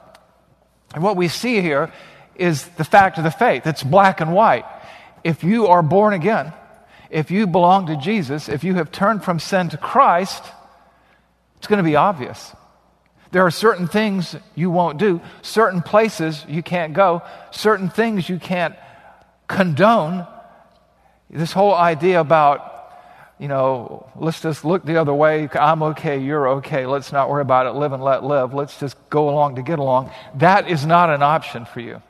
And 0.94 1.04
what 1.04 1.16
we 1.16 1.28
see 1.28 1.60
here 1.60 1.92
is 2.36 2.64
the 2.64 2.84
fact 2.84 3.18
of 3.18 3.24
the 3.24 3.30
faith. 3.30 3.66
It's 3.66 3.82
black 3.82 4.22
and 4.22 4.32
white. 4.32 4.64
If 5.24 5.44
you 5.44 5.66
are 5.66 5.82
born 5.82 6.14
again, 6.14 6.54
if 7.12 7.30
you 7.30 7.46
belong 7.46 7.86
to 7.86 7.96
Jesus, 7.96 8.48
if 8.48 8.64
you 8.64 8.74
have 8.74 8.90
turned 8.90 9.22
from 9.22 9.38
sin 9.38 9.68
to 9.68 9.76
Christ, 9.76 10.42
it's 11.58 11.66
going 11.66 11.76
to 11.76 11.88
be 11.88 11.94
obvious. 11.94 12.56
There 13.30 13.44
are 13.46 13.50
certain 13.50 13.86
things 13.86 14.34
you 14.54 14.70
won't 14.70 14.98
do, 14.98 15.20
certain 15.42 15.82
places 15.82 16.44
you 16.48 16.62
can't 16.62 16.94
go, 16.94 17.22
certain 17.50 17.90
things 17.90 18.28
you 18.28 18.38
can't 18.38 18.74
condone. 19.46 20.26
This 21.30 21.52
whole 21.52 21.74
idea 21.74 22.20
about 22.20 22.70
you 23.38 23.48
know, 23.48 24.08
let's 24.14 24.40
just 24.40 24.64
look 24.64 24.84
the 24.84 24.98
other 24.98 25.12
way. 25.12 25.48
I'm 25.52 25.82
okay, 25.82 26.20
you're 26.20 26.48
okay. 26.58 26.86
Let's 26.86 27.10
not 27.10 27.28
worry 27.28 27.42
about 27.42 27.66
it. 27.66 27.72
Live 27.72 27.92
and 27.92 28.00
let 28.00 28.22
live. 28.22 28.54
Let's 28.54 28.78
just 28.78 28.96
go 29.10 29.28
along 29.28 29.56
to 29.56 29.62
get 29.62 29.80
along. 29.80 30.12
That 30.36 30.70
is 30.70 30.86
not 30.86 31.10
an 31.10 31.24
option 31.24 31.64
for 31.64 31.80
you. 31.80 32.00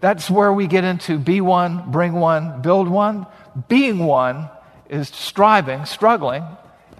That's 0.00 0.30
where 0.30 0.52
we 0.52 0.66
get 0.66 0.84
into 0.84 1.18
be 1.18 1.40
one, 1.40 1.90
bring 1.90 2.12
one, 2.12 2.62
build 2.62 2.88
one. 2.88 3.26
Being 3.68 3.98
one 3.98 4.48
is 4.88 5.08
striving, 5.08 5.84
struggling, 5.84 6.44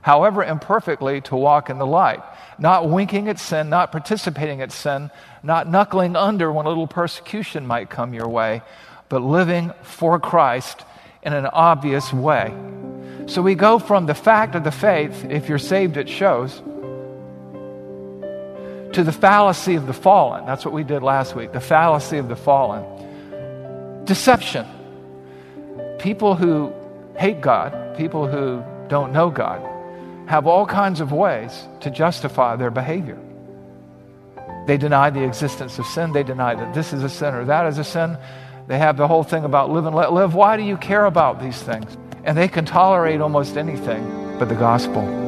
however 0.02 0.42
imperfectly, 0.42 1.20
to 1.22 1.36
walk 1.36 1.70
in 1.70 1.78
the 1.78 1.86
light. 1.86 2.20
Not 2.58 2.88
winking 2.88 3.28
at 3.28 3.38
sin, 3.38 3.70
not 3.70 3.92
participating 3.92 4.60
at 4.60 4.72
sin, 4.72 5.10
not 5.42 5.68
knuckling 5.68 6.16
under 6.16 6.50
when 6.52 6.66
a 6.66 6.68
little 6.68 6.88
persecution 6.88 7.66
might 7.66 7.88
come 7.88 8.14
your 8.14 8.28
way, 8.28 8.62
but 9.08 9.22
living 9.22 9.72
for 9.82 10.18
Christ 10.18 10.84
in 11.22 11.32
an 11.32 11.46
obvious 11.46 12.12
way. 12.12 12.52
So 13.26 13.42
we 13.42 13.54
go 13.54 13.78
from 13.78 14.06
the 14.06 14.14
fact 14.14 14.54
of 14.54 14.64
the 14.64 14.72
faith, 14.72 15.24
if 15.30 15.48
you're 15.48 15.58
saved, 15.58 15.96
it 15.96 16.08
shows, 16.08 16.60
to 18.98 19.04
the 19.04 19.12
fallacy 19.12 19.76
of 19.76 19.86
the 19.86 19.92
fallen. 19.92 20.44
That's 20.44 20.64
what 20.64 20.74
we 20.74 20.82
did 20.82 21.04
last 21.04 21.36
week 21.36 21.52
the 21.52 21.60
fallacy 21.60 22.18
of 22.18 22.26
the 22.26 22.34
fallen. 22.34 22.82
Deception. 24.04 24.66
People 26.00 26.34
who 26.34 26.72
hate 27.16 27.40
God, 27.40 27.96
people 27.96 28.26
who 28.26 28.60
don't 28.88 29.12
know 29.12 29.30
God, 29.30 29.62
have 30.28 30.48
all 30.48 30.66
kinds 30.66 31.00
of 31.00 31.12
ways 31.12 31.68
to 31.78 31.90
justify 31.90 32.56
their 32.56 32.72
behavior. 32.72 33.20
They 34.66 34.76
deny 34.76 35.10
the 35.10 35.22
existence 35.22 35.78
of 35.78 35.86
sin. 35.86 36.10
They 36.10 36.24
deny 36.24 36.56
that 36.56 36.74
this 36.74 36.92
is 36.92 37.04
a 37.04 37.08
sin 37.08 37.36
or 37.36 37.44
that 37.44 37.66
is 37.66 37.78
a 37.78 37.84
sin. 37.84 38.18
They 38.66 38.78
have 38.78 38.96
the 38.96 39.06
whole 39.06 39.22
thing 39.22 39.44
about 39.44 39.70
live 39.70 39.86
and 39.86 39.94
let 39.94 40.12
live. 40.12 40.34
Why 40.34 40.56
do 40.56 40.64
you 40.64 40.76
care 40.76 41.04
about 41.04 41.40
these 41.40 41.62
things? 41.62 41.96
And 42.24 42.36
they 42.36 42.48
can 42.48 42.64
tolerate 42.64 43.20
almost 43.20 43.56
anything 43.56 44.36
but 44.40 44.48
the 44.48 44.56
gospel. 44.56 45.27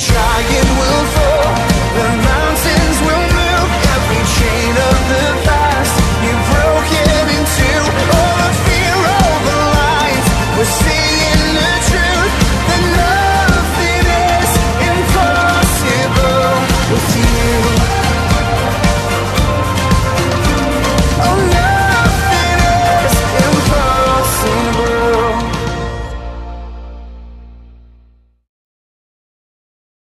trying 0.00 0.79